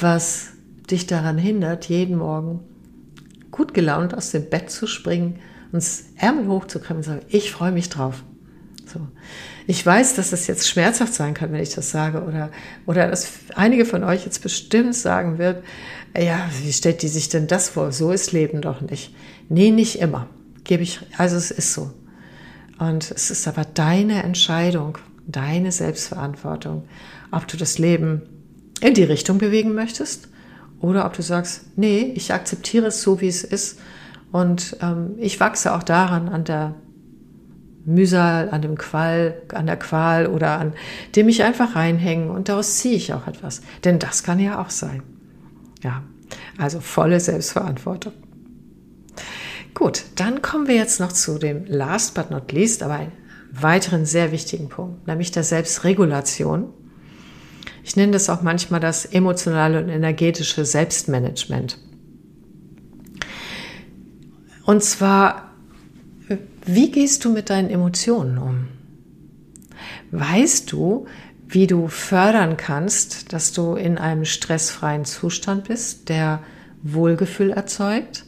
Was 0.00 0.54
dich 0.90 1.06
daran 1.06 1.38
hindert, 1.38 1.88
jeden 1.88 2.16
Morgen 2.16 2.58
gut 3.52 3.72
gelaunt 3.72 4.14
aus 4.14 4.32
dem 4.32 4.50
Bett 4.50 4.68
zu 4.68 4.88
springen 4.88 5.36
und 5.66 5.76
das 5.76 6.06
Ärmel 6.16 6.48
hochzukrempeln 6.48 6.98
und 6.98 7.04
zu 7.04 7.10
sagen, 7.10 7.26
ich 7.28 7.52
freue 7.52 7.72
mich 7.72 7.88
drauf. 7.88 8.24
So. 8.84 9.00
Ich 9.66 9.84
weiß, 9.84 10.14
dass 10.14 10.32
es 10.32 10.46
jetzt 10.46 10.68
schmerzhaft 10.68 11.14
sein 11.14 11.34
kann, 11.34 11.52
wenn 11.52 11.62
ich 11.62 11.74
das 11.74 11.90
sage, 11.90 12.24
oder, 12.24 12.50
oder 12.86 13.08
dass 13.08 13.30
einige 13.54 13.84
von 13.84 14.02
euch 14.04 14.24
jetzt 14.24 14.42
bestimmt 14.42 14.94
sagen 14.94 15.38
wird, 15.38 15.62
ja, 16.16 16.48
wie 16.62 16.72
stellt 16.72 17.02
die 17.02 17.08
sich 17.08 17.28
denn 17.28 17.46
das 17.46 17.68
vor? 17.70 17.92
So 17.92 18.10
ist 18.12 18.32
Leben 18.32 18.60
doch 18.60 18.80
nicht. 18.80 19.14
Nee, 19.48 19.70
nicht 19.70 20.00
immer. 20.00 20.28
Gebe 20.64 20.82
ich, 20.82 21.00
also 21.16 21.36
es 21.36 21.50
ist 21.50 21.72
so. 21.72 21.90
Und 22.78 23.10
es 23.10 23.30
ist 23.30 23.46
aber 23.46 23.64
deine 23.64 24.22
Entscheidung, 24.22 24.98
deine 25.26 25.72
Selbstverantwortung, 25.72 26.84
ob 27.30 27.46
du 27.46 27.56
das 27.56 27.78
Leben 27.78 28.22
in 28.80 28.94
die 28.94 29.04
Richtung 29.04 29.38
bewegen 29.38 29.74
möchtest 29.74 30.28
oder 30.80 31.06
ob 31.06 31.14
du 31.14 31.22
sagst, 31.22 31.66
nee, 31.76 32.12
ich 32.16 32.32
akzeptiere 32.32 32.86
es 32.86 33.02
so, 33.02 33.20
wie 33.20 33.28
es 33.28 33.44
ist 33.44 33.78
und 34.32 34.76
ähm, 34.82 35.14
ich 35.18 35.38
wachse 35.38 35.74
auch 35.74 35.82
daran, 35.82 36.28
an 36.28 36.44
der 36.44 36.74
Mühsal, 37.84 38.50
an 38.50 38.62
dem 38.62 38.78
Qual, 38.78 39.42
an 39.52 39.66
der 39.66 39.76
Qual 39.76 40.26
oder 40.26 40.58
an 40.58 40.72
dem 41.16 41.28
ich 41.28 41.42
einfach 41.42 41.74
reinhängen 41.74 42.30
und 42.30 42.48
daraus 42.48 42.78
ziehe 42.78 42.94
ich 42.94 43.12
auch 43.12 43.26
etwas. 43.26 43.62
Denn 43.84 43.98
das 43.98 44.22
kann 44.22 44.38
ja 44.38 44.60
auch 44.60 44.70
sein. 44.70 45.02
Ja, 45.82 46.02
also 46.58 46.80
volle 46.80 47.18
Selbstverantwortung. 47.18 48.12
Gut, 49.74 50.04
dann 50.16 50.42
kommen 50.42 50.68
wir 50.68 50.76
jetzt 50.76 51.00
noch 51.00 51.12
zu 51.12 51.38
dem 51.38 51.64
last 51.66 52.14
but 52.14 52.30
not 52.30 52.52
least, 52.52 52.82
aber 52.82 52.94
einen 52.94 53.12
weiteren 53.50 54.06
sehr 54.06 54.32
wichtigen 54.32 54.68
Punkt, 54.68 55.06
nämlich 55.06 55.30
der 55.30 55.44
Selbstregulation. 55.44 56.72
Ich 57.84 57.96
nenne 57.96 58.12
das 58.12 58.30
auch 58.30 58.42
manchmal 58.42 58.80
das 58.80 59.04
emotionale 59.04 59.82
und 59.82 59.88
energetische 59.88 60.64
Selbstmanagement. 60.64 61.78
Und 64.64 64.84
zwar, 64.84 65.51
wie 66.64 66.90
gehst 66.90 67.24
du 67.24 67.30
mit 67.30 67.50
deinen 67.50 67.70
Emotionen 67.70 68.38
um? 68.38 68.68
Weißt 70.10 70.70
du, 70.72 71.06
wie 71.48 71.66
du 71.66 71.88
fördern 71.88 72.56
kannst, 72.56 73.32
dass 73.32 73.52
du 73.52 73.74
in 73.74 73.98
einem 73.98 74.24
stressfreien 74.24 75.04
Zustand 75.04 75.64
bist, 75.64 76.08
der 76.08 76.40
Wohlgefühl 76.82 77.50
erzeugt? 77.50 78.24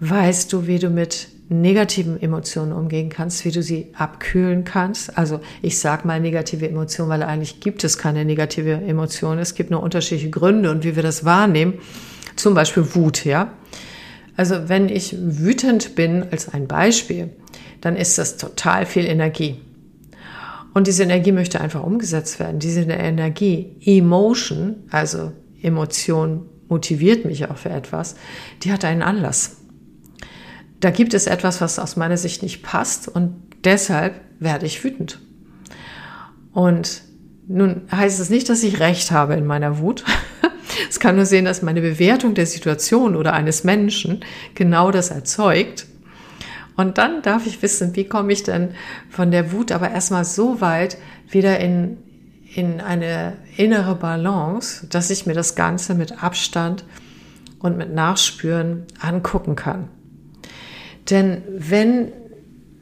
Weißt 0.00 0.52
du, 0.52 0.66
wie 0.66 0.78
du 0.78 0.90
mit 0.90 1.28
negativen 1.48 2.20
Emotionen 2.20 2.72
umgehen 2.72 3.10
kannst, 3.10 3.44
wie 3.44 3.50
du 3.50 3.62
sie 3.62 3.88
abkühlen 3.94 4.64
kannst? 4.64 5.16
Also 5.16 5.40
ich 5.62 5.78
sage 5.78 6.06
mal 6.06 6.20
negative 6.20 6.68
Emotionen, 6.68 7.10
weil 7.10 7.22
eigentlich 7.22 7.60
gibt 7.60 7.84
es 7.84 7.98
keine 7.98 8.24
negative 8.24 8.72
Emotion. 8.72 9.38
Es 9.38 9.54
gibt 9.54 9.70
nur 9.70 9.82
unterschiedliche 9.82 10.30
Gründe 10.30 10.70
und 10.70 10.84
wie 10.84 10.96
wir 10.96 11.02
das 11.02 11.24
wahrnehmen. 11.24 11.74
Zum 12.36 12.54
Beispiel 12.54 12.94
Wut, 12.94 13.24
ja. 13.24 13.52
Also 14.36 14.68
wenn 14.68 14.88
ich 14.88 15.16
wütend 15.18 15.94
bin, 15.94 16.24
als 16.30 16.48
ein 16.48 16.66
Beispiel, 16.66 17.30
dann 17.84 17.96
ist 17.96 18.16
das 18.16 18.38
total 18.38 18.86
viel 18.86 19.04
Energie. 19.04 19.60
Und 20.72 20.86
diese 20.86 21.02
Energie 21.02 21.32
möchte 21.32 21.60
einfach 21.60 21.82
umgesetzt 21.82 22.40
werden. 22.40 22.58
Diese 22.58 22.80
Energie, 22.80 23.76
Emotion, 23.84 24.76
also 24.90 25.32
Emotion 25.60 26.48
motiviert 26.68 27.26
mich 27.26 27.48
auch 27.48 27.58
für 27.58 27.68
etwas, 27.68 28.16
die 28.62 28.72
hat 28.72 28.84
einen 28.84 29.02
Anlass. 29.02 29.58
Da 30.80 30.90
gibt 30.90 31.12
es 31.12 31.26
etwas, 31.26 31.60
was 31.60 31.78
aus 31.78 31.96
meiner 31.96 32.16
Sicht 32.16 32.42
nicht 32.42 32.62
passt 32.62 33.06
und 33.06 33.34
deshalb 33.64 34.20
werde 34.40 34.64
ich 34.64 34.82
wütend. 34.82 35.20
Und 36.52 37.02
nun 37.46 37.82
heißt 37.92 38.18
es 38.18 38.30
nicht, 38.30 38.48
dass 38.48 38.62
ich 38.62 38.80
recht 38.80 39.10
habe 39.10 39.34
in 39.34 39.46
meiner 39.46 39.78
Wut. 39.78 40.04
Es 40.90 40.98
kann 40.98 41.14
nur 41.14 41.24
sehen, 41.24 41.44
dass 41.44 41.62
meine 41.62 41.80
Bewertung 41.80 42.34
der 42.34 42.46
Situation 42.46 43.14
oder 43.14 43.32
eines 43.32 43.62
Menschen 43.62 44.24
genau 44.54 44.90
das 44.90 45.10
erzeugt. 45.10 45.86
Und 46.76 46.98
dann 46.98 47.22
darf 47.22 47.46
ich 47.46 47.62
wissen, 47.62 47.94
wie 47.96 48.04
komme 48.04 48.32
ich 48.32 48.42
denn 48.42 48.70
von 49.08 49.30
der 49.30 49.52
Wut 49.52 49.70
aber 49.72 49.90
erstmal 49.90 50.24
so 50.24 50.60
weit 50.60 50.98
wieder 51.28 51.60
in, 51.60 51.98
in 52.54 52.80
eine 52.80 53.34
innere 53.56 53.94
Balance, 53.94 54.86
dass 54.88 55.10
ich 55.10 55.26
mir 55.26 55.34
das 55.34 55.54
Ganze 55.54 55.94
mit 55.94 56.22
Abstand 56.22 56.84
und 57.60 57.76
mit 57.78 57.94
Nachspüren 57.94 58.84
angucken 59.00 59.56
kann. 59.56 59.88
Denn 61.10 61.42
wenn 61.48 62.12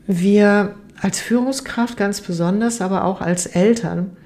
wir 0.07 0.75
als 1.01 1.21
Führungskraft 1.21 1.97
ganz 1.97 2.21
besonders, 2.21 2.81
aber 2.81 3.05
auch 3.05 3.21
als 3.21 3.47
Eltern 3.47 4.17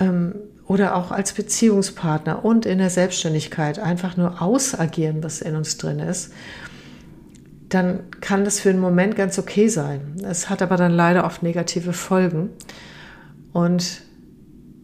ähm, 0.00 0.34
oder 0.66 0.96
auch 0.96 1.10
als 1.10 1.32
Beziehungspartner 1.32 2.44
und 2.44 2.66
in 2.66 2.78
der 2.78 2.90
Selbstständigkeit 2.90 3.78
einfach 3.78 4.16
nur 4.16 4.42
ausagieren, 4.42 5.22
was 5.22 5.40
in 5.40 5.56
uns 5.56 5.78
drin 5.78 5.98
ist, 5.98 6.32
dann 7.68 8.10
kann 8.20 8.44
das 8.44 8.60
für 8.60 8.70
einen 8.70 8.80
Moment 8.80 9.16
ganz 9.16 9.38
okay 9.38 9.68
sein. 9.68 10.16
Es 10.24 10.48
hat 10.48 10.62
aber 10.62 10.76
dann 10.76 10.92
leider 10.92 11.24
oft 11.24 11.42
negative 11.42 11.92
Folgen. 11.92 12.50
Und 13.52 14.02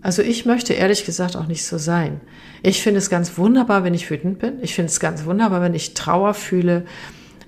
also 0.02 0.20
ich 0.20 0.44
möchte 0.44 0.74
ehrlich 0.74 1.06
gesagt 1.06 1.36
auch 1.36 1.46
nicht 1.46 1.64
so 1.64 1.78
sein. 1.78 2.20
Ich 2.62 2.82
finde 2.82 2.98
es 2.98 3.08
ganz 3.08 3.38
wunderbar, 3.38 3.84
wenn 3.84 3.94
ich 3.94 4.10
wütend 4.10 4.38
bin. 4.38 4.58
Ich 4.60 4.74
finde 4.74 4.90
es 4.90 5.00
ganz 5.00 5.24
wunderbar, 5.24 5.62
wenn 5.62 5.74
ich 5.74 5.94
Trauer 5.94 6.34
fühle 6.34 6.84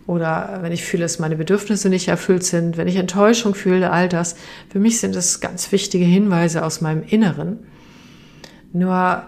oder 0.07 0.61
wenn 0.63 0.73
ich 0.73 0.85
fühle, 0.85 1.03
dass 1.03 1.19
meine 1.19 1.37
Bedürfnisse 1.37 1.91
nicht 1.91 2.09
erfüllt 2.09 2.45
sind, 2.45 2.79
wenn 2.79 2.89
ich 2.89 2.97
Enttäuschung 2.97 3.55
fühle, 3.55 3.91
all 3.91 4.09
das. 4.09 4.37
Für 4.71 4.79
mich 4.79 5.01
sind 5.01 5.15
das 5.15 5.41
ganz 5.41 5.71
wichtige 5.71 6.05
Hinweise 6.05 6.65
aus 6.65 6.81
meinem 6.81 7.03
Inneren. 7.03 7.59
Nur 8.73 9.23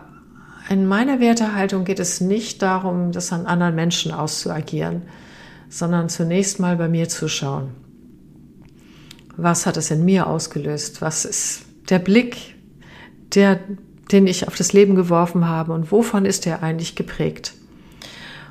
in 0.71 0.87
meiner 0.87 1.21
Wertehaltung 1.21 1.85
geht 1.85 1.99
es 1.99 2.23
nicht 2.23 2.63
darum, 2.63 3.13
das 3.13 3.33
an 3.33 3.47
anderen 3.47 3.75
Menschen 3.75 4.13
auszuagieren 4.13 5.03
sondern 5.69 6.09
zunächst 6.09 6.61
mal 6.61 6.77
bei 6.77 6.89
mir 6.89 7.09
zu 7.09 7.29
schauen. 7.29 7.71
Was 9.37 9.67
hat 9.67 9.77
es 9.77 9.91
in 9.91 10.05
mir 10.05 10.27
ausgelöst? 10.27 11.01
Was 11.01 11.25
ist 11.25 11.63
der 11.89 11.99
Blick, 11.99 12.57
der, 13.35 13.61
den 14.11 14.27
ich 14.27 14.49
auf 14.49 14.57
das 14.57 14.73
Leben 14.73 14.95
geworfen 14.95 15.47
habe 15.47 15.73
und 15.73 15.93
wovon 15.93 16.25
ist 16.25 16.47
er 16.47 16.63
eigentlich 16.63 16.97
geprägt? 16.97 17.55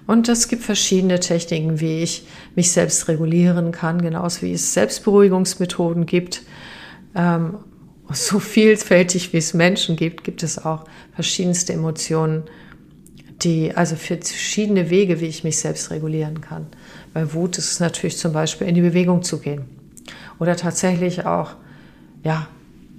Und 0.05 0.29
es 0.29 0.47
gibt 0.47 0.63
verschiedene 0.63 1.19
Techniken, 1.19 1.81
wie 1.81 2.01
ich 2.01 2.25
mich 2.55 2.71
selbst 2.71 3.09
regulieren 3.09 3.73
kann, 3.73 4.01
genauso 4.01 4.43
wie 4.43 4.53
es 4.53 4.73
Selbstberuhigungsmethoden 4.73 6.05
gibt. 6.05 6.43
Ähm, 7.13 7.55
so 8.13 8.39
vielfältig 8.39 9.33
wie 9.33 9.37
es 9.37 9.53
Menschen 9.53 9.97
gibt, 9.97 10.23
gibt 10.23 10.43
es 10.43 10.63
auch 10.63 10.85
verschiedenste 11.13 11.73
Emotionen, 11.73 12.43
die, 13.41 13.75
also 13.75 13.97
verschiedene 13.97 14.89
Wege, 14.89 15.19
wie 15.19 15.25
ich 15.25 15.43
mich 15.43 15.59
selbst 15.59 15.91
regulieren 15.91 16.39
kann. 16.39 16.67
Bei 17.17 17.33
Wut 17.33 17.57
ist 17.57 17.71
es 17.71 17.79
natürlich 17.79 18.19
zum 18.19 18.31
Beispiel 18.31 18.67
in 18.67 18.75
die 18.75 18.81
Bewegung 18.81 19.23
zu 19.23 19.39
gehen 19.39 19.65
oder 20.37 20.55
tatsächlich 20.55 21.25
auch, 21.25 21.55
ja, 22.23 22.47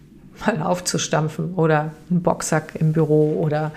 mal 0.45 0.61
aufzustampfen 0.61 1.55
oder 1.55 1.93
einen 2.11 2.23
Boxsack 2.23 2.75
im 2.75 2.93
Büro 2.93 3.41
oder 3.41 3.71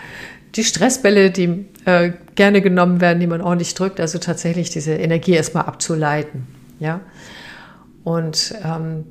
die 0.55 0.63
Stressbälle, 0.63 1.29
die 1.29 1.67
äh, 1.85 2.13
gerne 2.33 2.63
genommen 2.63 3.01
werden, 3.01 3.19
die 3.19 3.27
man 3.27 3.41
ordentlich 3.41 3.75
drückt, 3.75 3.99
also 3.99 4.17
tatsächlich 4.17 4.71
diese 4.71 4.93
Energie 4.93 5.33
erstmal 5.33 5.65
abzuleiten, 5.65 6.47
ja. 6.79 7.01
Und 8.03 8.55
ähm, 8.63 9.05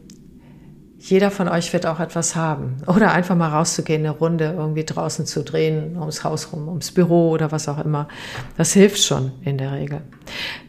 jeder 1.00 1.30
von 1.30 1.48
euch 1.48 1.72
wird 1.72 1.86
auch 1.86 1.98
etwas 1.98 2.36
haben. 2.36 2.76
Oder 2.86 3.12
einfach 3.12 3.34
mal 3.34 3.48
rauszugehen, 3.48 4.04
eine 4.04 4.10
Runde 4.10 4.54
irgendwie 4.56 4.84
draußen 4.84 5.24
zu 5.24 5.42
drehen, 5.42 5.96
ums 5.96 6.24
Haus 6.24 6.52
rum, 6.52 6.68
ums 6.68 6.92
Büro 6.92 7.30
oder 7.30 7.50
was 7.50 7.68
auch 7.68 7.82
immer. 7.82 8.06
Das 8.58 8.74
hilft 8.74 9.02
schon 9.02 9.32
in 9.42 9.56
der 9.56 9.72
Regel. 9.72 10.02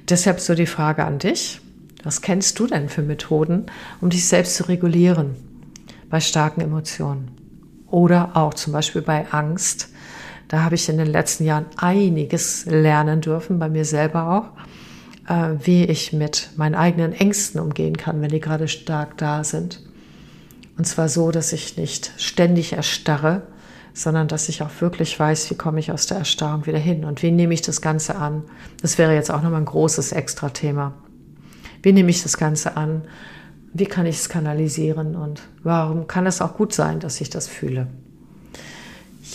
Deshalb 0.09 0.39
so 0.39 0.55
die 0.55 0.65
Frage 0.65 1.03
an 1.03 1.19
dich. 1.19 1.59
Was 2.03 2.21
kennst 2.21 2.57
du 2.57 2.65
denn 2.65 2.88
für 2.88 3.01
Methoden, 3.01 3.65
um 3.99 4.09
dich 4.09 4.25
selbst 4.25 4.55
zu 4.55 4.69
regulieren 4.69 5.36
bei 6.09 6.21
starken 6.21 6.61
Emotionen? 6.61 7.32
Oder 7.88 8.38
auch 8.38 8.53
zum 8.53 8.71
Beispiel 8.71 9.01
bei 9.01 9.29
Angst. 9.32 9.89
Da 10.47 10.63
habe 10.63 10.75
ich 10.75 10.88
in 10.88 10.97
den 10.97 11.07
letzten 11.07 11.43
Jahren 11.43 11.65
einiges 11.75 12.65
lernen 12.65 13.19
dürfen, 13.19 13.59
bei 13.59 13.67
mir 13.67 13.84
selber 13.84 14.55
auch, 15.27 15.29
äh, 15.29 15.55
wie 15.59 15.84
ich 15.84 16.13
mit 16.13 16.51
meinen 16.55 16.75
eigenen 16.75 17.11
Ängsten 17.11 17.59
umgehen 17.59 17.97
kann, 17.97 18.21
wenn 18.21 18.29
die 18.29 18.39
gerade 18.39 18.69
stark 18.69 19.17
da 19.17 19.43
sind. 19.43 19.90
Und 20.78 20.86
zwar 20.86 21.09
so, 21.09 21.32
dass 21.32 21.53
ich 21.53 21.78
nicht 21.78 22.11
ständig 22.17 22.74
erstarre, 22.74 23.43
sondern 23.93 24.28
dass 24.28 24.49
ich 24.49 24.61
auch 24.61 24.69
wirklich 24.80 25.19
weiß, 25.19 25.49
wie 25.49 25.55
komme 25.55 25.80
ich 25.80 25.91
aus 25.91 26.07
der 26.07 26.17
Erstarrung 26.17 26.65
wieder 26.65 26.80
hin 26.80 27.03
und 27.03 27.22
wie 27.24 27.32
nehme 27.32 27.53
ich 27.53 27.61
das 27.61 27.82
Ganze 27.82 28.15
an. 28.15 28.43
Das 28.82 28.97
wäre 28.97 29.13
jetzt 29.13 29.32
auch 29.32 29.41
nochmal 29.41 29.61
ein 29.61 29.65
großes 29.65 30.13
Extra-Thema. 30.13 30.93
Wie 31.84 31.91
nehme 31.91 32.09
ich 32.09 32.24
das 32.24 32.38
Ganze 32.38 32.78
an? 32.78 33.03
Wie 33.74 33.86
kann 33.86 34.05
ich 34.05 34.17
es 34.17 34.30
kanalisieren 34.30 35.15
und 35.15 35.41
warum 35.63 36.07
kann 36.07 36.26
es 36.26 36.41
auch 36.41 36.55
gut 36.55 36.74
sein, 36.74 36.99
dass 36.99 37.22
ich 37.22 37.30
das 37.30 37.47
fühle? 37.47 37.88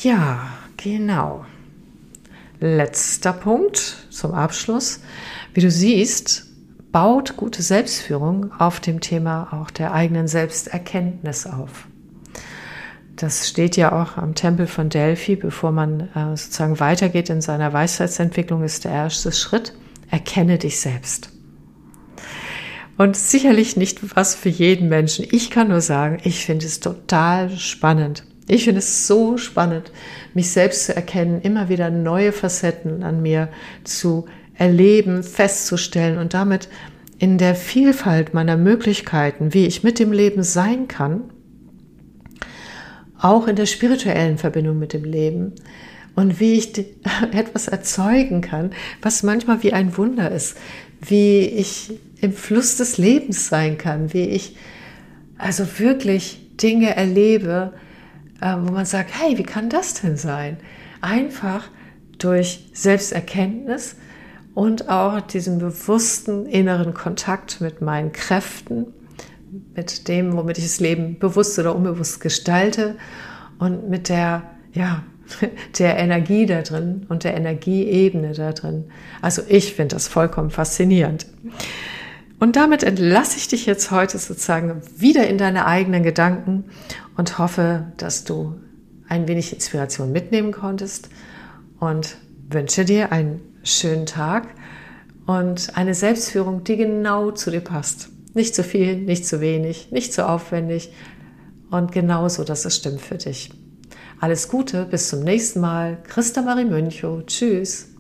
Ja, 0.03 0.49
genau. 0.77 1.45
Letzter 2.61 3.33
Punkt 3.33 4.07
zum 4.11 4.33
Abschluss. 4.33 5.01
Wie 5.55 5.61
du 5.61 5.71
siehst, 5.71 6.47
baut 6.93 7.37
gute 7.37 7.63
Selbstführung 7.63 8.53
auf 8.59 8.81
dem 8.81 9.01
Thema 9.01 9.49
auch 9.53 9.71
der 9.71 9.93
eigenen 9.93 10.29
Selbsterkenntnis 10.29 11.47
auf. 11.47 11.89
Das 13.17 13.49
steht 13.49 13.77
ja 13.77 13.93
auch 13.93 14.19
am 14.19 14.35
Tempel 14.35 14.67
von 14.67 14.91
Delphi, 14.91 15.37
bevor 15.37 15.73
man 15.73 16.09
äh, 16.15 16.37
sozusagen 16.37 16.81
weitergeht 16.81 17.31
in 17.31 17.41
seiner 17.41 17.73
Weisheitsentwicklung, 17.73 18.63
ist 18.63 18.85
der 18.85 18.93
erste 18.93 19.33
Schritt, 19.33 19.73
erkenne 20.11 20.59
dich 20.59 20.81
selbst. 20.81 21.31
Und 22.99 23.17
sicherlich 23.17 23.77
nicht 23.77 24.17
was 24.17 24.35
für 24.35 24.49
jeden 24.49 24.89
Menschen. 24.89 25.27
Ich 25.31 25.51
kann 25.51 25.69
nur 25.69 25.81
sagen, 25.81 26.19
ich 26.25 26.45
finde 26.45 26.67
es 26.67 26.81
total 26.81 27.51
spannend. 27.51 28.25
Ich 28.49 28.65
finde 28.65 28.79
es 28.79 29.07
so 29.07 29.39
spannend, 29.39 29.91
mich 30.35 30.51
selbst 30.51 30.87
zu 30.87 30.95
erkennen, 30.95 31.41
immer 31.41 31.69
wieder 31.69 31.91
neue 31.91 32.33
Facetten 32.33 33.03
an 33.03 33.21
mir 33.21 33.49
zu 33.83 34.27
erleben, 34.59 35.23
festzustellen 35.23 36.19
und 36.19 36.35
damit 36.35 36.69
in 37.19 37.39
der 37.39 37.55
Vielfalt 37.55 38.35
meiner 38.35 38.57
Möglichkeiten, 38.57 39.55
wie 39.55 39.67
ich 39.67 39.83
mit 39.83 39.99
dem 39.99 40.13
Leben 40.13 40.43
sein 40.43 40.89
kann, 40.89 41.25
auch 43.19 43.49
in 43.49 43.57
der 43.57 43.67
spirituellen 43.67 44.39
Verbindung 44.39 44.79
mit 44.79 44.93
dem 44.93 45.05
Leben 45.05 45.53
und 46.15 46.41
wie 46.41 46.55
ich 46.55 46.79
etwas 47.33 47.69
erzeugen 47.69 48.41
kann, 48.41 48.73
was 49.03 49.23
manchmal 49.23 49.63
wie 49.63 49.73
ein 49.73 49.97
Wunder 49.97 50.31
ist, 50.31 50.57
wie 51.01 51.41
ich 51.41 51.99
im 52.21 52.33
Fluss 52.33 52.77
des 52.77 52.99
Lebens 52.99 53.49
sein 53.49 53.79
kann, 53.79 54.13
wie 54.13 54.25
ich 54.25 54.57
also 55.39 55.79
wirklich 55.79 56.57
Dinge 56.57 56.97
erlebe, 56.97 57.75
äh, 58.41 58.55
wo 58.59 58.73
man 58.73 58.87
sagt, 58.87 59.11
hey, 59.13 59.37
wie 59.37 59.43
kann 59.43 59.69
das 59.69 59.95
denn 59.95 60.17
sein? 60.17 60.59
Einfach 61.03 61.69
durch 62.19 62.71
Selbsterkenntnis 62.73 63.97
und 64.57 64.89
auch 64.89 65.21
diesen 65.21 65.59
bewussten 65.59 66.47
inneren 66.47 66.95
Kontakt 66.95 67.61
mit 67.61 67.83
meinen 67.83 68.13
Kräften, 68.13 68.87
mit 69.75 70.09
dem, 70.09 70.35
womit 70.35 70.57
ich 70.57 70.65
das 70.65 70.81
Leben 70.81 71.19
bewusst 71.19 71.59
oder 71.59 71.77
unbewusst 71.77 72.23
gestalte 72.23 72.97
und 73.59 73.91
mit 73.91 74.09
der, 74.09 74.45
ja, 74.73 75.03
der 75.79 75.99
Energie 75.99 76.47
da 76.47 76.63
drin 76.63 77.05
und 77.11 77.25
der 77.25 77.37
Energieebene 77.37 78.33
da 78.33 78.53
drin. 78.53 78.85
Also 79.21 79.43
ich 79.47 79.75
finde 79.75 79.95
das 79.95 80.09
vollkommen 80.09 80.51
faszinierend. 80.51 81.27
Und 82.41 82.57
damit 82.57 82.83
entlasse 82.83 83.37
ich 83.37 83.49
dich 83.49 83.67
jetzt 83.67 83.91
heute 83.91 84.17
sozusagen 84.17 84.81
wieder 84.97 85.27
in 85.27 85.37
deine 85.37 85.67
eigenen 85.67 86.03
Gedanken 86.03 86.65
und 87.15 87.39
hoffe, 87.39 87.93
dass 87.99 88.25
du 88.25 88.55
ein 89.07 89.29
wenig 89.29 89.53
Inspiration 89.53 90.13
mitnehmen 90.13 90.51
konntest 90.51 91.11
und 91.79 92.17
wünsche 92.49 92.87
dir 92.87 93.13
einen 93.13 93.46
schönen 93.67 94.07
Tag 94.07 94.49
und 95.27 95.77
eine 95.77 95.95
Selbstführung, 95.95 96.65
die 96.65 96.77
genau 96.77 97.33
zu 97.33 97.51
dir 97.51 97.61
passt. 97.61 98.09
Nicht 98.35 98.55
zu 98.55 98.63
viel, 98.63 98.97
nicht 98.97 99.27
zu 99.27 99.41
wenig, 99.41 99.91
nicht 99.91 100.13
zu 100.13 100.29
aufwendig 100.29 100.93
und 101.71 101.93
genauso, 101.93 102.45
dass 102.45 102.65
es 102.65 102.77
stimmt 102.77 103.01
für 103.01 103.17
dich. 103.17 103.51
Alles 104.21 104.49
Gute, 104.49 104.87
bis 104.87 105.09
zum 105.09 105.21
nächsten 105.21 105.61
Mal. 105.61 105.99
Christa 106.05 106.43
Marie 106.43 106.65
Münchow. 106.65 107.25
Tschüss. 107.27 107.96